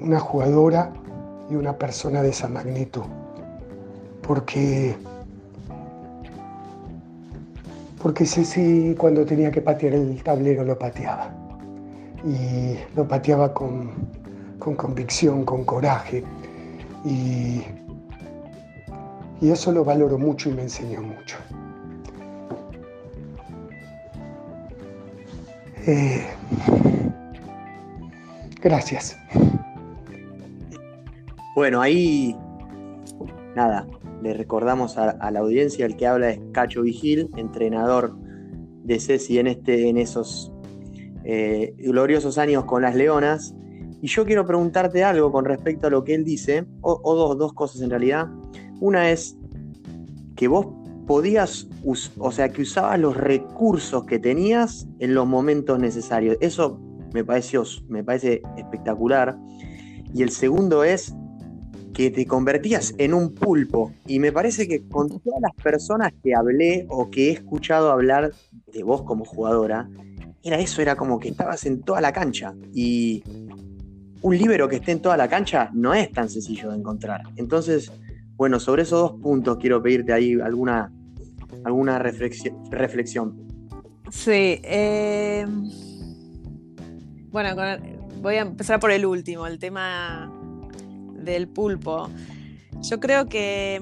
una 0.00 0.18
jugadora 0.18 0.92
y 1.50 1.56
una 1.56 1.76
persona 1.76 2.22
de 2.22 2.30
esa 2.30 2.48
magnitud. 2.48 3.02
Porque, 4.22 4.96
porque 8.02 8.24
Ceci 8.24 8.94
cuando 8.96 9.26
tenía 9.26 9.50
que 9.50 9.60
patear 9.60 9.94
el 9.94 10.22
tablero 10.22 10.64
lo 10.64 10.78
pateaba. 10.78 11.30
Y 12.24 12.76
lo 12.94 13.08
pateaba 13.08 13.52
con, 13.52 13.90
con 14.60 14.76
convicción, 14.76 15.44
con 15.44 15.64
coraje. 15.64 16.22
Y, 17.04 17.62
y 19.40 19.50
eso 19.50 19.72
lo 19.72 19.84
valoro 19.84 20.16
mucho 20.16 20.48
y 20.50 20.52
me 20.52 20.62
enseñó 20.62 21.02
mucho. 21.02 21.36
Eh, 25.86 26.24
gracias. 28.60 29.16
Bueno, 31.56 31.80
ahí 31.80 32.36
nada, 33.54 33.86
le 34.22 34.34
recordamos 34.34 34.98
a, 34.98 35.30
la 35.30 35.40
audiencia, 35.40 35.86
el 35.86 35.96
que 35.96 36.06
habla 36.06 36.30
es 36.30 36.40
Cacho 36.52 36.82
Vigil, 36.82 37.30
entrenador 37.36 38.14
de 38.84 39.00
Ceci 39.00 39.38
en, 39.38 39.46
este, 39.46 39.88
en 39.88 39.96
esos 39.96 40.52
eh, 41.24 41.74
gloriosos 41.78 42.38
años 42.38 42.64
con 42.64 42.82
las 42.82 42.94
Leonas. 42.94 43.54
Y 44.02 44.08
yo 44.08 44.24
quiero 44.24 44.46
preguntarte 44.46 45.04
algo 45.04 45.30
con 45.30 45.44
respecto 45.44 45.86
a 45.86 45.90
lo 45.90 46.04
que 46.04 46.14
él 46.14 46.24
dice, 46.24 46.64
o, 46.80 47.14
dos, 47.14 47.38
dos 47.38 47.52
cosas 47.52 47.82
en 47.82 47.90
realidad. 47.90 48.28
Una 48.80 49.10
es 49.10 49.36
que 50.36 50.48
vos 50.48 50.66
podías, 51.06 51.68
o 52.18 52.32
sea, 52.32 52.48
que 52.48 52.62
usabas 52.62 52.98
los 52.98 53.16
recursos 53.16 54.04
que 54.04 54.18
tenías 54.18 54.86
en 55.00 55.14
los 55.14 55.26
momentos 55.26 55.78
necesarios. 55.78 56.36
Eso 56.40 56.80
me, 57.12 57.24
pareció, 57.24 57.64
me 57.88 58.02
parece 58.02 58.42
espectacular. 58.56 59.36
Y 60.14 60.22
el 60.22 60.30
segundo 60.30 60.82
es 60.82 61.14
que 61.92 62.10
te 62.10 62.26
convertías 62.26 62.94
en 62.98 63.12
un 63.12 63.34
pulpo. 63.34 63.92
Y 64.06 64.18
me 64.18 64.32
parece 64.32 64.66
que 64.66 64.86
con 64.88 65.08
todas 65.08 65.40
las 65.42 65.52
personas 65.62 66.12
que 66.22 66.34
hablé 66.34 66.86
o 66.88 67.10
que 67.10 67.28
he 67.28 67.32
escuchado 67.32 67.90
hablar 67.90 68.32
de 68.72 68.82
vos 68.82 69.02
como 69.02 69.24
jugadora, 69.24 69.90
era 70.42 70.58
eso, 70.58 70.80
era 70.80 70.96
como 70.96 71.18
que 71.18 71.28
estabas 71.28 71.66
en 71.66 71.82
toda 71.82 72.00
la 72.00 72.12
cancha. 72.12 72.54
Y 72.72 73.22
un 74.22 74.36
libro 74.36 74.68
que 74.68 74.76
esté 74.76 74.92
en 74.92 75.00
toda 75.00 75.16
la 75.16 75.28
cancha 75.28 75.70
no 75.72 75.94
es 75.94 76.10
tan 76.12 76.28
sencillo 76.28 76.70
de 76.70 76.78
encontrar. 76.78 77.22
Entonces, 77.36 77.92
bueno, 78.36 78.60
sobre 78.60 78.82
esos 78.82 79.00
dos 79.00 79.20
puntos 79.20 79.58
quiero 79.58 79.82
pedirte 79.82 80.12
ahí 80.12 80.40
alguna, 80.40 80.92
alguna 81.64 81.98
reflexión. 81.98 83.46
Sí. 84.10 84.60
Eh, 84.62 85.46
bueno, 87.30 87.54
voy 88.20 88.36
a 88.36 88.40
empezar 88.42 88.80
por 88.80 88.90
el 88.90 89.06
último, 89.06 89.46
el 89.46 89.58
tema 89.58 90.32
del 91.14 91.48
pulpo. 91.48 92.10
Yo 92.82 92.98
creo 92.98 93.28
que 93.28 93.80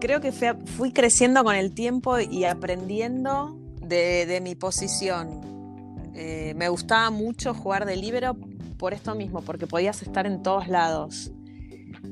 creo 0.00 0.20
que 0.20 0.32
fui 0.32 0.92
creciendo 0.92 1.42
con 1.44 1.54
el 1.54 1.72
tiempo 1.72 2.20
y 2.20 2.44
aprendiendo 2.44 3.58
de, 3.80 4.38
mi 4.42 4.54
posición. 4.54 5.53
Eh, 6.14 6.54
me 6.56 6.68
gustaba 6.68 7.10
mucho 7.10 7.54
jugar 7.54 7.86
de 7.86 7.96
libero 7.96 8.36
por 8.78 8.94
esto 8.94 9.14
mismo, 9.14 9.42
porque 9.42 9.66
podías 9.66 10.02
estar 10.02 10.26
en 10.26 10.42
todos 10.42 10.68
lados. 10.68 11.32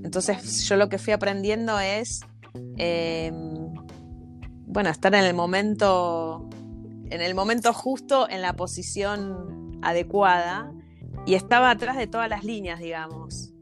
Entonces 0.04 0.64
yo 0.68 0.76
lo 0.76 0.88
que 0.88 0.98
fui 0.98 1.12
aprendiendo 1.12 1.78
es, 1.78 2.20
em, 2.76 3.72
bueno, 4.66 4.90
estar 4.90 5.14
en 5.14 5.24
el 5.24 5.34
momento, 5.34 6.48
en 7.10 7.20
el 7.20 7.34
momento 7.34 7.72
justo, 7.72 8.28
en 8.28 8.42
la 8.42 8.54
posición 8.54 9.78
adecuada, 9.82 10.72
y 11.26 11.34
estaba 11.34 11.70
atrás 11.70 11.96
de 11.96 12.06
todas 12.06 12.28
las 12.28 12.42
líneas, 12.42 12.80
digamos. 12.80 13.52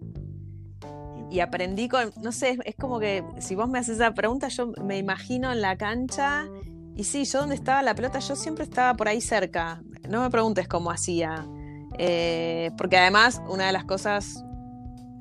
Y 1.30 1.40
aprendí 1.40 1.88
con, 1.88 2.12
no 2.22 2.32
sé, 2.32 2.58
es 2.64 2.74
como 2.74 2.98
que 2.98 3.22
si 3.38 3.54
vos 3.54 3.68
me 3.68 3.78
haces 3.78 3.96
esa 3.96 4.14
pregunta, 4.14 4.48
yo 4.48 4.72
me 4.82 4.98
imagino 4.98 5.52
en 5.52 5.60
la 5.60 5.76
cancha, 5.76 6.48
y 7.00 7.04
sí, 7.04 7.24
yo 7.24 7.38
donde 7.38 7.54
estaba 7.54 7.82
la 7.82 7.94
pelota, 7.94 8.18
yo 8.18 8.36
siempre 8.36 8.62
estaba 8.62 8.92
por 8.92 9.08
ahí 9.08 9.22
cerca. 9.22 9.80
No 10.06 10.20
me 10.20 10.28
preguntes 10.28 10.68
cómo 10.68 10.90
hacía. 10.90 11.46
Eh, 11.96 12.72
porque 12.76 12.98
además, 12.98 13.40
una 13.48 13.64
de 13.64 13.72
las 13.72 13.86
cosas 13.86 14.44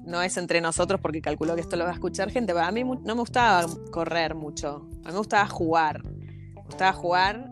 no 0.03 0.21
es 0.21 0.35
entre 0.35 0.59
nosotros 0.59 0.99
porque 0.99 1.21
calculo 1.21 1.55
que 1.55 1.61
esto 1.61 1.77
lo 1.77 1.85
va 1.85 1.91
a 1.91 1.93
escuchar 1.93 2.31
gente, 2.31 2.51
pero 2.53 2.65
a 2.65 2.71
mí 2.73 2.83
no 2.83 2.99
me 3.01 3.13
gustaba 3.21 3.65
correr 3.91 4.35
mucho, 4.35 4.89
a 5.05 5.07
mí 5.07 5.11
me 5.13 5.19
gustaba 5.19 5.47
jugar, 5.47 6.03
me 6.03 6.63
gustaba 6.65 6.91
jugar, 6.91 7.49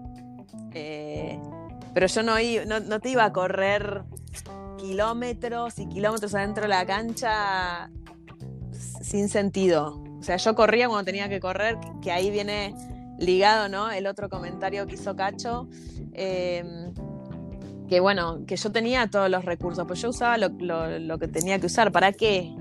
eh, 0.74 1.40
pero 1.94 2.08
yo 2.08 2.22
no, 2.22 2.34
no, 2.82 3.00
te 3.00 3.10
iba 3.10 3.24
a 3.24 3.32
correr 3.32 4.04
kilómetros 4.78 5.80
y 5.80 5.88
kilómetros 5.88 6.36
adentro 6.36 6.64
de 6.64 6.70
la 6.70 6.86
cancha 6.86 7.90
sin 8.74 9.30
sentido. 9.30 10.04
O 10.20 10.24
sea, 10.24 10.36
yo 10.36 10.54
corría 10.54 10.90
cuando 10.90 11.06
tenía 11.06 11.30
que 11.30 11.40
correr, 11.40 11.78
que 12.02 12.12
ahí 12.12 12.30
viene 12.30 12.76
ligado, 13.20 13.70
¿no? 13.70 13.92
El 13.92 14.08
otro 14.08 14.30
comentario 14.30 14.86
que 14.88 14.96
hizo 14.96 15.16
Cacho. 15.16 15.68
Eh, 16.14 16.92
que 17.88 18.00
bueno, 18.00 18.46
que 18.46 18.58
yo 18.58 18.72
tenía 18.72 19.08
todos 19.08 19.30
los 19.30 19.46
recursos, 19.46 19.86
pues 19.88 20.02
yo 20.02 20.10
usaba 20.10 20.38
lo, 20.38 21.20
que 21.20 21.28
tenía 21.28 21.60
que 21.60 21.68
usar. 21.68 21.92
¿Para 21.92 22.12
qué? 22.12 22.54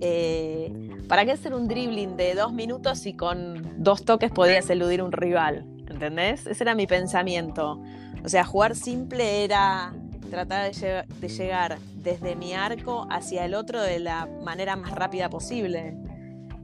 Eh, 0.00 0.90
¿Para 1.08 1.24
qué 1.24 1.32
hacer 1.32 1.54
un 1.54 1.68
dribbling 1.68 2.16
de 2.16 2.34
dos 2.34 2.52
minutos 2.52 3.06
y 3.06 3.14
con 3.14 3.82
dos 3.82 4.04
toques 4.04 4.30
podías 4.32 4.68
eludir 4.68 5.02
un 5.02 5.12
rival? 5.12 5.64
¿Entendés? 5.88 6.46
Ese 6.46 6.64
era 6.64 6.74
mi 6.74 6.86
pensamiento. 6.86 7.80
O 8.24 8.28
sea, 8.28 8.44
jugar 8.44 8.74
simple 8.74 9.44
era 9.44 9.94
tratar 10.30 10.72
de, 10.72 11.04
de 11.20 11.28
llegar 11.28 11.78
desde 11.94 12.34
mi 12.34 12.52
arco 12.52 13.06
hacia 13.08 13.44
el 13.44 13.54
otro 13.54 13.80
de 13.80 14.00
la 14.00 14.28
manera 14.44 14.74
más 14.74 14.92
rápida 14.92 15.30
posible. 15.30 15.96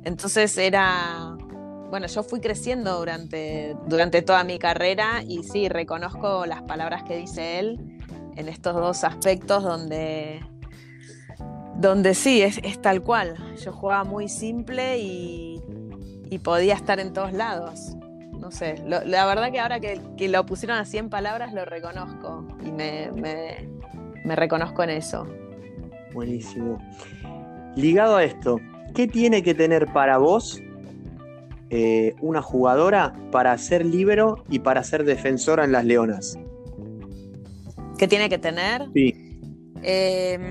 Entonces 0.05 0.59
era 0.59 1.37
bueno, 1.93 2.07
yo 2.07 2.23
fui 2.23 2.41
creciendo 2.41 2.99
durante, 2.99 3.77
durante 3.87 4.23
toda 4.23 4.45
mi 4.45 4.59
carrera 4.59 5.23
y 5.29 5.43
sí, 5.43 5.69
reconozco 5.69 6.47
las 6.47 6.63
palabras 6.63 7.03
que 7.03 7.19
dice 7.19 7.59
él 7.59 7.99
en 8.35 8.49
estos 8.49 8.75
dos 8.75 9.05
aspectos 9.05 9.63
donde, 9.63 10.41
donde 11.77 12.15
sí, 12.15 12.41
es, 12.41 12.63
tal 12.81 13.03
cual. 13.03 13.37
Yo 13.63 13.75
jugaba 13.75 14.05
muy 14.05 14.31
simple 14.31 15.01
y, 15.01 15.61
podía 16.43 16.73
estar 16.73 16.99
en 16.99 17.13
todos 17.13 17.35
lados. 17.35 17.95
No 18.41 18.51
sé, 18.51 18.83
la 18.87 19.27
verdad 19.27 19.53
que 19.53 19.61
ahora 19.61 19.79
que, 19.79 20.29
lo 20.31 20.47
pusieron 20.47 20.79
así 20.79 20.97
en 20.97 21.11
palabras 21.11 21.53
lo 21.53 21.67
reconozco 21.67 22.49
y 22.65 22.73
me, 22.73 23.11
me 23.13 24.35
reconozco 24.35 24.83
en 24.83 24.91
eso. 24.91 25.27
Buenísimo. 26.15 26.79
Ligado 27.77 28.17
a 28.17 28.25
esto, 28.25 28.59
¿qué 28.95 29.07
tiene 29.07 29.43
que 29.43 29.53
tener 29.53 29.93
para 29.93 30.17
vos 30.17 30.59
eh, 31.75 32.15
una 32.21 32.43
jugadora 32.43 33.15
para 33.31 33.57
ser 33.57 33.87
libero 33.87 34.45
y 34.51 34.59
para 34.59 34.85
ser 34.85 35.05
defensora 35.05 35.65
en 35.65 35.73
las 35.73 35.87
Leonas? 35.87 36.39
¿Qué 37.97 38.07
tiene 38.07 38.29
que 38.29 38.37
tener? 38.37 38.91
Sí. 38.93 39.41
Em, 39.83 40.43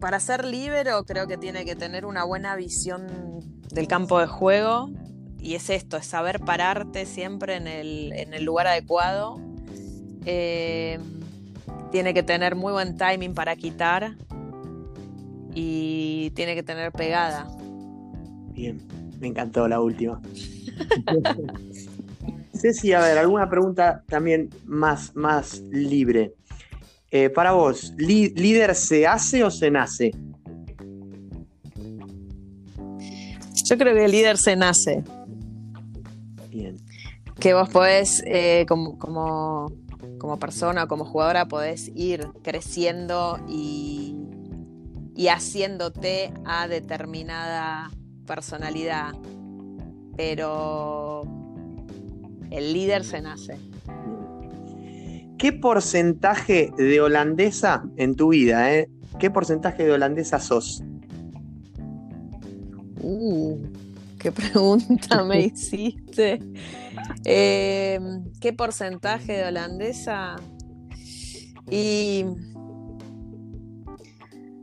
para 0.00 0.18
ser 0.18 0.44
libero 0.44 1.04
creo 1.04 1.28
que 1.28 1.36
tiene 1.36 1.64
que 1.64 1.76
tener 1.76 2.06
una 2.06 2.24
buena 2.24 2.56
visión 2.56 3.06
del 3.72 3.86
campo 3.86 4.18
de 4.18 4.26
juego 4.26 4.90
y 5.38 5.54
es 5.54 5.70
esto, 5.70 5.96
es 5.96 6.06
saber 6.06 6.40
pararte 6.40 7.06
siempre 7.06 7.54
en 7.54 7.68
el, 7.68 8.44
lugar 8.44 8.66
adecuado. 8.66 9.40
Em, 10.24 11.00
tiene 11.92 12.14
que 12.14 12.24
tener 12.24 12.56
muy 12.56 12.72
buen 12.72 12.96
timing 12.96 13.32
para 13.32 13.54
quitar 13.54 14.16
y 15.54 16.32
tiene 16.34 16.56
que 16.56 16.64
tener 16.64 16.90
pegada. 16.90 17.46
Bien. 18.50 18.97
Me 19.18 19.28
encantó 19.28 19.66
la 19.68 19.80
última. 19.80 20.20
Ceci, 22.54 22.92
a 22.92 23.00
ver, 23.00 23.18
alguna 23.18 23.48
pregunta 23.48 24.02
también 24.08 24.50
más, 24.66 25.14
más 25.14 25.60
libre. 25.70 26.34
Eh, 27.10 27.30
para 27.30 27.52
vos, 27.52 27.94
¿líder 27.96 28.74
se 28.74 29.06
hace 29.06 29.42
o 29.44 29.50
se 29.50 29.70
nace? 29.70 30.10
Yo 33.64 33.78
creo 33.78 33.94
que 33.94 34.04
el 34.04 34.10
líder 34.10 34.38
se 34.38 34.56
nace. 34.56 35.04
Bien. 36.50 36.76
Que 37.38 37.54
vos 37.54 37.68
podés, 37.68 38.22
eh, 38.26 38.66
como, 38.68 38.98
como, 38.98 39.72
como, 40.18 40.38
persona, 40.38 40.86
como 40.86 41.04
jugadora, 41.04 41.46
podés 41.46 41.90
ir 41.94 42.28
creciendo 42.42 43.38
y, 43.48 44.16
y 45.14 45.28
haciéndote 45.28 46.32
a 46.44 46.66
determinada 46.66 47.90
personalidad, 48.28 49.14
pero 50.16 51.22
el 52.50 52.72
líder 52.74 53.02
se 53.04 53.22
nace. 53.22 53.58
¿Qué 55.38 55.52
porcentaje 55.52 56.70
de 56.76 57.00
holandesa 57.00 57.84
en 57.96 58.14
tu 58.14 58.28
vida? 58.28 58.74
Eh? 58.74 58.90
¿Qué 59.18 59.30
porcentaje 59.30 59.84
de 59.84 59.92
holandesa 59.92 60.38
sos? 60.38 60.82
Uh, 63.00 63.56
qué 64.18 64.30
pregunta 64.30 65.24
me 65.24 65.40
hiciste. 65.46 66.40
Em, 67.24 68.24
¿Qué 68.40 68.52
porcentaje 68.52 69.32
de 69.32 69.44
holandesa? 69.46 70.36
Y 71.70 72.24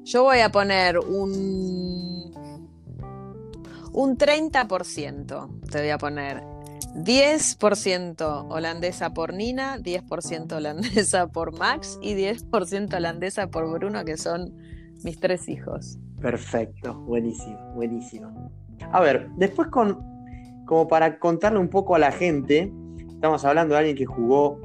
yo 0.03 0.23
voy 0.23 0.39
a 0.39 0.51
poner 0.51 0.99
un 0.99 2.33
un 3.95 4.17
30% 4.17 5.69
te 5.71 5.79
voy 5.79 5.89
a 5.89 5.97
poner. 5.97 6.43
10% 6.95 8.47
holandesa 8.49 9.13
por 9.13 9.33
Nina, 9.33 9.77
10% 9.77 10.51
holandesa 10.53 11.27
por 11.27 11.57
Max 11.57 11.97
y 12.01 12.13
10% 12.13 12.95
holandesa 12.95 13.47
por 13.47 13.69
Bruno, 13.71 14.03
que 14.05 14.17
son 14.17 14.53
mis 15.03 15.19
tres 15.19 15.47
hijos. 15.49 15.97
Perfecto, 16.21 16.93
buenísimo, 17.01 17.57
buenísimo. 17.73 18.51
A 18.91 18.99
ver, 19.01 19.29
después 19.37 19.69
con, 19.69 19.99
como 20.65 20.87
para 20.87 21.17
contarle 21.19 21.59
un 21.59 21.69
poco 21.69 21.95
a 21.95 21.99
la 21.99 22.11
gente, 22.11 22.71
estamos 23.09 23.43
hablando 23.45 23.75
de 23.75 23.79
alguien 23.79 23.97
que 23.97 24.05
jugó 24.05 24.59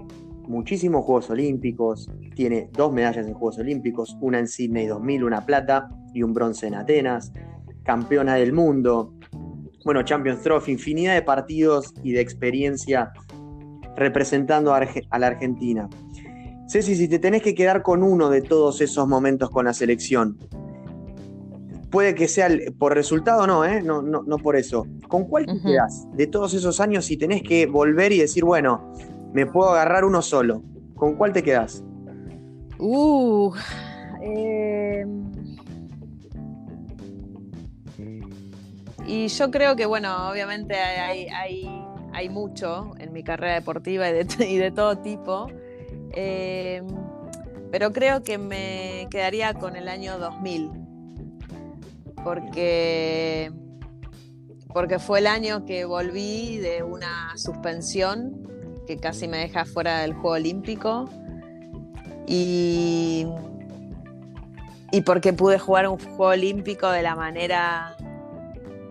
muchísimos 0.48 1.04
Juegos 1.04 1.30
Olímpicos, 1.30 2.08
tiene 2.34 2.68
dos 2.72 2.92
medallas 2.92 3.26
en 3.26 3.34
Juegos 3.34 3.58
Olímpicos, 3.58 4.16
una 4.20 4.38
en 4.38 4.48
Sydney 4.48 4.86
2000, 4.86 5.24
una 5.24 5.46
plata 5.46 5.88
y 6.14 6.22
un 6.22 6.32
bronce 6.32 6.66
en 6.66 6.74
Atenas 6.74 7.32
campeona 7.82 8.34
del 8.34 8.52
mundo, 8.52 9.14
bueno, 9.84 10.02
Champions 10.02 10.42
Trophy, 10.42 10.72
infinidad 10.72 11.14
de 11.14 11.22
partidos 11.22 11.94
y 12.02 12.12
de 12.12 12.20
experiencia 12.20 13.12
representando 13.96 14.74
a, 14.74 14.80
la 14.80 15.26
Argentina. 15.26 15.88
Ceci, 16.68 16.94
si 16.94 17.08
te 17.08 17.18
tenés 17.18 17.42
que 17.42 17.54
quedar 17.54 17.82
con 17.82 18.02
uno 18.02 18.30
de 18.30 18.42
todos 18.42 18.80
esos 18.80 19.08
momentos 19.08 19.50
con 19.50 19.64
la 19.64 19.74
selección, 19.74 20.38
puede 21.90 22.14
que 22.14 22.28
sea 22.28 22.48
por 22.78 22.94
resultado, 22.94 23.46
no, 23.46 23.64
¿eh? 23.64 23.82
no, 23.82 24.02
no, 24.02 24.22
no 24.22 24.38
por 24.38 24.56
eso. 24.56 24.86
¿Con 25.08 25.24
cuál 25.24 25.46
te 25.46 25.60
quedas 25.60 26.06
de 26.12 26.26
todos 26.26 26.54
esos 26.54 26.80
años 26.80 27.06
si 27.06 27.16
tenés 27.16 27.42
que 27.42 27.66
volver 27.66 28.12
y 28.12 28.18
decir, 28.18 28.44
bueno, 28.44 28.92
me 29.32 29.46
puedo 29.46 29.70
agarrar 29.70 30.04
uno 30.04 30.22
solo? 30.22 30.62
¿Con 30.94 31.16
cuál 31.16 31.32
te 31.32 31.42
quedas? 31.42 31.82
Uh, 32.78 33.52
eh, 34.22 35.04
y 39.10 39.26
yo 39.26 39.50
creo 39.50 39.74
que, 39.74 39.86
bueno, 39.86 40.30
obviamente 40.30 40.76
hay, 40.76 41.26
hay, 42.12 42.28
mucho 42.28 42.92
en 43.00 43.12
mi 43.12 43.24
carrera 43.24 43.54
deportiva 43.54 44.08
y 44.08 44.56
de, 44.56 44.70
todo 44.70 44.98
tipo. 44.98 45.48
Eh, 46.12 46.80
pero 47.72 47.92
creo 47.92 48.22
que 48.22 48.38
me 48.38 49.08
quedaría 49.10 49.54
con 49.54 49.74
el 49.74 49.88
año 49.88 50.16
2000. 50.16 50.70
Porque, 52.22 53.50
porque 54.72 55.00
fue 55.00 55.18
el 55.18 55.26
año 55.26 55.64
que 55.64 55.84
volví 55.84 56.58
de 56.58 56.84
una 56.84 57.36
suspensión 57.36 58.48
que 58.86 58.96
casi 58.96 59.26
me 59.26 59.38
deja 59.38 59.64
fuera 59.64 60.02
del 60.02 60.12
Juego 60.12 60.36
Olímpico. 60.36 61.10
Y, 62.28 63.26
y 64.92 65.00
porque 65.00 65.32
pude 65.32 65.58
jugar 65.58 65.88
un 65.88 65.98
Juego 65.98 66.26
Olímpico 66.26 66.88
de 66.92 67.02
la 67.02 67.16
manera 67.16 67.96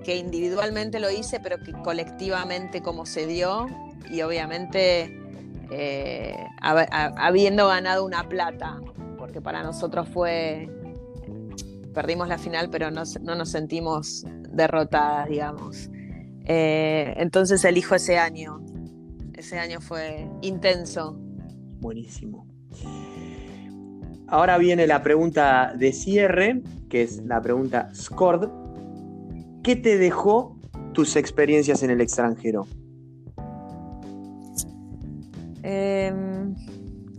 que 0.10 0.16
individualmente 0.16 1.00
lo 1.00 1.12
hice, 1.12 1.40
pero 1.40 1.60
que 1.60 1.72
colectivamente 1.72 2.82
como 2.82 3.06
se 3.06 3.28
dio 3.28 3.68
y 4.10 4.24
obviamente 4.24 5.22
eh, 5.70 6.36
habiendo 6.62 7.68
ganado 7.68 8.04
una 8.04 8.28
plata, 8.28 8.82
porque 9.20 9.40
para 9.40 9.62
nosotros 9.62 10.10
fue, 10.10 10.68
perdimos 11.94 12.28
la 12.28 12.40
final, 12.40 12.72
pero 12.72 12.90
no, 12.90 13.04
nos 13.04 13.52
sentimos 13.52 14.26
derrotadas, 14.50 15.30
digamos. 15.30 15.92
Eh, 16.46 17.14
entonces 17.18 17.64
elijo 17.64 17.94
ese 17.94 18.18
año, 18.18 18.66
ese 19.36 19.60
año 19.60 19.80
fue 19.80 20.28
intenso. 20.42 21.20
Buenísimo. 21.82 22.48
Ahora 24.26 24.58
viene 24.58 24.88
la 24.88 25.04
pregunta 25.04 25.72
de 25.78 25.94
cierre, 25.94 26.64
que 26.90 27.04
es 27.04 27.24
la 27.26 27.40
pregunta 27.42 27.92
SCORD, 27.94 28.50
¿Qué 29.70 29.76
te 29.76 30.00
dejó 30.00 30.58
tus 30.94 31.16
experiencias 31.16 31.84
en 31.84 31.92
el 31.92 32.02
extranjero? 32.02 32.66
Em, 35.62 36.56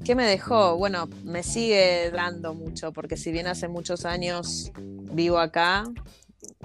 ¿Qué 0.04 0.16
me 0.16 0.24
dejó? 0.24 0.76
Bueno, 0.76 1.08
me 1.22 1.44
sigue 1.44 2.10
dando 2.10 2.54
mucho, 2.54 2.92
porque 2.92 3.16
si 3.16 3.30
bien 3.30 3.46
hace 3.46 3.68
muchos 3.68 4.04
años 4.04 4.72
vivo 5.12 5.38
acá, 5.38 5.84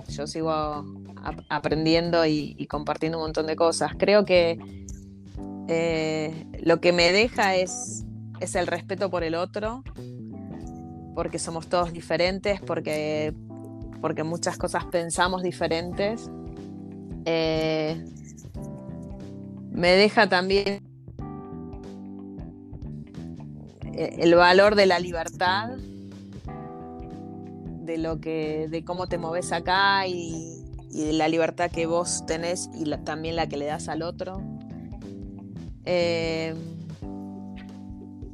yo 0.09 0.25
sigo 0.25 0.51
aprendiendo 1.49 2.25
y, 2.25 2.65
compartiendo 2.65 3.19
un 3.19 3.25
montón 3.25 3.45
de 3.45 3.55
cosas. 3.55 3.91
Creo 3.95 4.25
que 4.25 4.57
eh, 5.67 6.47
lo 6.63 6.81
que 6.81 6.93
me 6.93 7.11
deja 7.11 7.57
es, 7.57 8.05
es 8.39 8.55
el 8.55 8.65
respeto 8.65 9.11
por 9.11 9.23
el 9.23 9.35
otro, 9.35 9.83
porque 11.13 11.37
somos 11.37 11.67
todos 11.67 11.93
diferentes, 11.93 12.59
porque 12.59 13.35
porque 14.01 14.23
muchas 14.23 14.57
cosas 14.57 14.85
pensamos 14.85 15.43
diferentes. 15.43 16.29
Eh, 17.25 18.03
me 19.71 19.91
deja 19.91 20.29
también 20.29 20.81
el 23.97 24.35
valor 24.35 24.75
de 24.75 24.85
la 24.85 24.99
libertad, 24.99 25.77
de 27.85 27.97
lo 27.97 28.19
que, 28.19 28.67
de 28.69 28.83
cómo 28.83 29.07
te 29.07 29.17
moves 29.17 29.51
acá 29.51 30.07
y, 30.07 30.51
de 30.91 31.13
la 31.13 31.27
libertad 31.27 31.69
que 31.69 31.85
vos 31.85 32.25
tenés 32.25 32.69
y 32.73 32.89
también 33.03 33.35
la 33.35 33.47
que 33.47 33.57
le 33.57 33.65
das 33.65 33.89
al 33.89 34.01
otro. 34.01 34.41
Eh, 35.83 36.55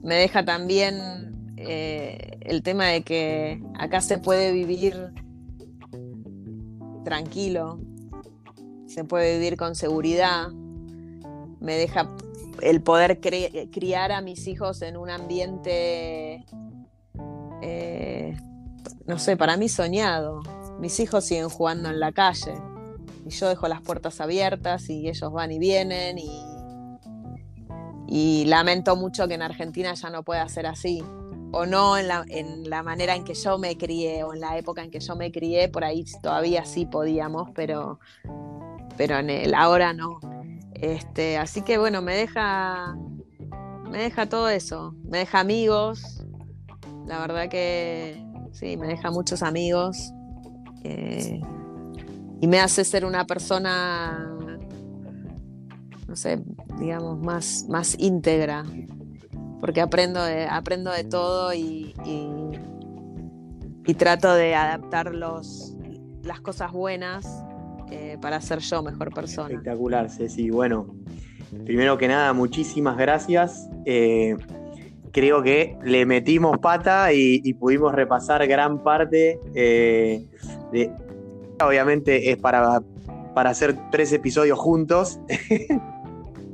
me 0.03 0.15
deja 0.15 0.45
también 0.45 1.53
eh, 1.57 2.37
el 2.41 2.63
tema 2.63 2.85
de 2.85 3.01
que 3.01 3.61
acá 3.79 4.01
se 4.01 4.19
puede 4.19 4.51
vivir 4.51 5.11
tranquilo, 7.03 7.79
se 8.87 9.03
puede 9.03 9.37
vivir 9.37 9.57
con 9.57 9.75
seguridad, 9.75 10.49
me 11.59 11.75
deja 11.75 12.09
el 12.61 12.81
poder 12.81 13.19
criar 13.19 14.11
a 14.11 14.21
mis 14.21 14.47
hijos 14.47 14.81
en 14.81 14.97
un 14.97 15.09
ambiente, 15.09 16.45
eh, 17.61 18.37
no 19.05 19.19
sé, 19.19 19.37
para 19.37 19.57
mí 19.57 19.69
soñado. 19.69 20.41
Mis 20.79 20.99
hijos 20.99 21.25
siguen 21.25 21.49
jugando 21.49 21.89
en 21.89 21.99
la 21.99 22.11
calle 22.11 22.53
y 23.25 23.29
yo 23.29 23.49
dejo 23.49 23.67
las 23.67 23.81
puertas 23.81 24.19
abiertas 24.19 24.89
y 24.89 25.07
ellos 25.07 25.31
van 25.31 25.51
y 25.51 25.59
vienen 25.59 26.17
y, 26.17 26.43
y 28.07 28.45
lamento 28.45 28.95
mucho 28.95 29.27
que 29.27 29.35
en 29.35 29.43
Argentina 29.43 29.93
ya 29.93 30.09
no 30.09 30.23
pueda 30.23 30.47
ser 30.49 30.65
así 30.65 31.03
o 31.51 31.65
no 31.65 31.97
en 31.97 32.07
la, 32.07 32.23
en 32.27 32.69
la, 32.69 32.81
manera 32.81 33.15
en 33.15 33.23
que 33.23 33.33
yo 33.33 33.57
me 33.57 33.77
crié 33.77 34.23
o 34.23 34.33
en 34.33 34.39
la 34.39 34.57
época 34.57 34.83
en 34.83 34.91
que 34.91 34.99
yo 34.99 35.15
me 35.15 35.31
crié, 35.31 35.67
por 35.67 35.83
ahí 35.83 36.05
todavía 36.21 36.65
sí 36.65 36.85
podíamos, 36.85 37.49
pero, 37.53 37.99
pero 38.97 39.19
en 39.19 39.29
el 39.29 39.53
ahora 39.53 39.93
no. 39.93 40.19
Este, 40.73 41.37
así 41.37 41.61
que 41.61 41.77
bueno, 41.77 42.01
me 42.01 42.15
deja, 42.15 42.95
me 43.89 43.99
deja 43.99 44.27
todo 44.27 44.49
eso, 44.49 44.95
me 45.03 45.19
deja 45.19 45.39
amigos, 45.39 46.25
la 47.05 47.19
verdad 47.19 47.49
que 47.49 48.23
sí, 48.51 48.77
me 48.77 48.87
deja 48.87 49.11
muchos 49.11 49.43
amigos 49.43 50.13
eh, 50.83 51.41
y 52.39 52.47
me 52.47 52.59
hace 52.59 52.83
ser 52.85 53.05
una 53.05 53.25
persona, 53.25 54.33
no 56.07 56.15
sé, 56.15 56.41
digamos, 56.79 57.19
más, 57.19 57.65
más 57.69 57.95
íntegra 57.99 58.63
porque 59.61 59.79
aprendo 59.79 60.21
de, 60.23 60.47
aprendo 60.47 60.91
de 60.91 61.03
todo 61.03 61.53
y, 61.53 61.93
y, 62.03 63.93
trato 63.93 64.33
de 64.33 64.55
adaptar 64.55 65.13
los, 65.13 65.75
las 66.23 66.39
cosas 66.39 66.71
buenas 66.71 67.27
eh, 67.91 68.17
para 68.21 68.39
ser 68.39 68.59
yo 68.59 68.81
mejor 68.81 69.13
persona. 69.13 69.49
Espectacular, 69.49 70.09
Ceci. 70.09 70.49
Bueno, 70.49 70.95
primero 71.65 71.97
que 71.97 72.07
nada, 72.07 72.31
muchísimas 72.31 72.97
gracias. 72.97 73.69
Eh, 73.85 74.37
creo 75.11 75.43
que 75.43 75.77
le 75.83 76.05
metimos 76.05 76.57
pata 76.59 77.11
y, 77.11 77.53
pudimos 77.55 77.93
repasar 77.93 78.47
gran 78.47 78.81
parte 78.81 79.39
eh, 79.53 80.25
de... 80.71 80.91
Obviamente 81.61 82.31
es 82.31 82.37
para, 82.37 82.81
para 83.35 83.49
hacer 83.51 83.77
tres 83.91 84.13
episodios 84.13 84.57
juntos. 84.57 85.19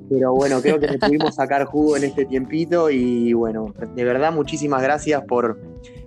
Pero 0.10 0.34
bueno, 0.34 0.62
creo 0.62 0.80
que 0.80 0.88
le 0.88 1.00
pudimos 1.00 1.36
sacar 1.36 1.65
jugo 1.65 1.98
en 1.98 2.04
este 2.04 2.26
tiempito 2.26 2.89
y 2.89 3.34
bueno, 3.34 3.74
de 3.96 4.04
verdad 4.04 4.32
muchísimas 4.32 4.82
gracias 4.82 5.24
por, 5.26 5.60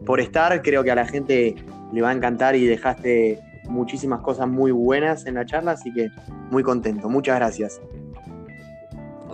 por 0.06 0.20
estar. 0.20 0.62
Creo 0.62 0.82
que 0.82 0.90
a 0.90 0.94
la 0.94 1.06
gente 1.06 1.54
le 1.92 2.02
va 2.02 2.10
a 2.10 2.12
encantar 2.12 2.56
y 2.56 2.66
dejaste 2.66 3.40
muchísimas 3.68 4.20
cosas 4.20 4.48
muy 4.48 4.72
buenas 4.72 5.26
en 5.26 5.34
la 5.34 5.46
charla, 5.46 5.72
así 5.72 5.92
que 5.92 6.10
muy 6.50 6.62
contento. 6.62 7.08
Muchas 7.08 7.36
gracias. 7.36 7.80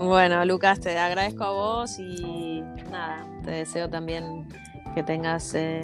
Bueno, 0.00 0.44
Lucas, 0.44 0.80
te 0.80 0.96
agradezco 0.98 1.44
a 1.44 1.50
vos 1.52 1.98
y 1.98 2.62
nada, 2.90 3.26
te 3.44 3.50
deseo 3.50 3.88
también 3.88 4.46
que 4.94 5.02
tengas 5.02 5.54
eh, 5.54 5.80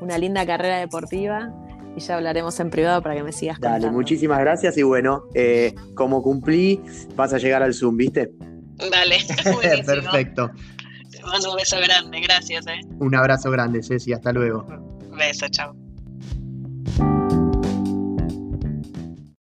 una 0.00 0.18
linda 0.18 0.44
carrera 0.44 0.78
deportiva 0.78 1.52
y 1.96 2.00
ya 2.00 2.16
hablaremos 2.16 2.58
en 2.60 2.70
privado 2.70 3.02
para 3.02 3.14
que 3.14 3.22
me 3.22 3.32
sigas 3.32 3.60
Dale, 3.60 3.90
muchísimas 3.90 4.38
gracias 4.40 4.76
y 4.76 4.82
bueno, 4.82 5.24
eh, 5.34 5.74
como 5.94 6.22
cumplí, 6.22 6.80
vas 7.14 7.32
a 7.32 7.38
llegar 7.38 7.62
al 7.62 7.74
Zoom, 7.74 7.96
¿viste? 7.96 8.32
Dale, 8.90 9.18
Perfecto. 9.84 10.50
Te 11.10 11.22
mando 11.22 11.50
un 11.50 11.56
beso 11.56 11.76
grande, 11.78 12.20
gracias. 12.20 12.66
Eh. 12.66 12.80
Un 12.98 13.14
abrazo 13.14 13.50
grande, 13.50 13.82
Ceci, 13.82 14.12
hasta 14.12 14.32
luego. 14.32 14.66
Beso, 15.16 15.46
chao. 15.48 15.76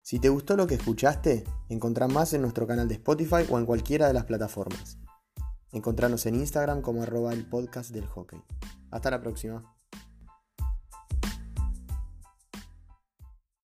Si 0.01 0.19
te 0.19 0.27
gustó 0.27 0.57
lo 0.57 0.67
que 0.67 0.75
escuchaste, 0.75 1.45
encontrá 1.69 2.09
más 2.09 2.33
en 2.33 2.41
nuestro 2.41 2.67
canal 2.67 2.89
de 2.89 2.95
Spotify 2.95 3.45
o 3.49 3.57
en 3.57 3.65
cualquiera 3.65 4.07
de 4.07 4.13
las 4.13 4.25
plataformas. 4.25 4.97
Encontranos 5.71 6.25
en 6.25 6.35
Instagram 6.35 6.81
como 6.81 7.01
arroba 7.03 7.31
el 7.31 7.45
podcast 7.45 7.91
del 7.91 8.05
hockey. 8.05 8.41
Hasta 8.91 9.09
la 9.09 9.21
próxima. 9.21 9.63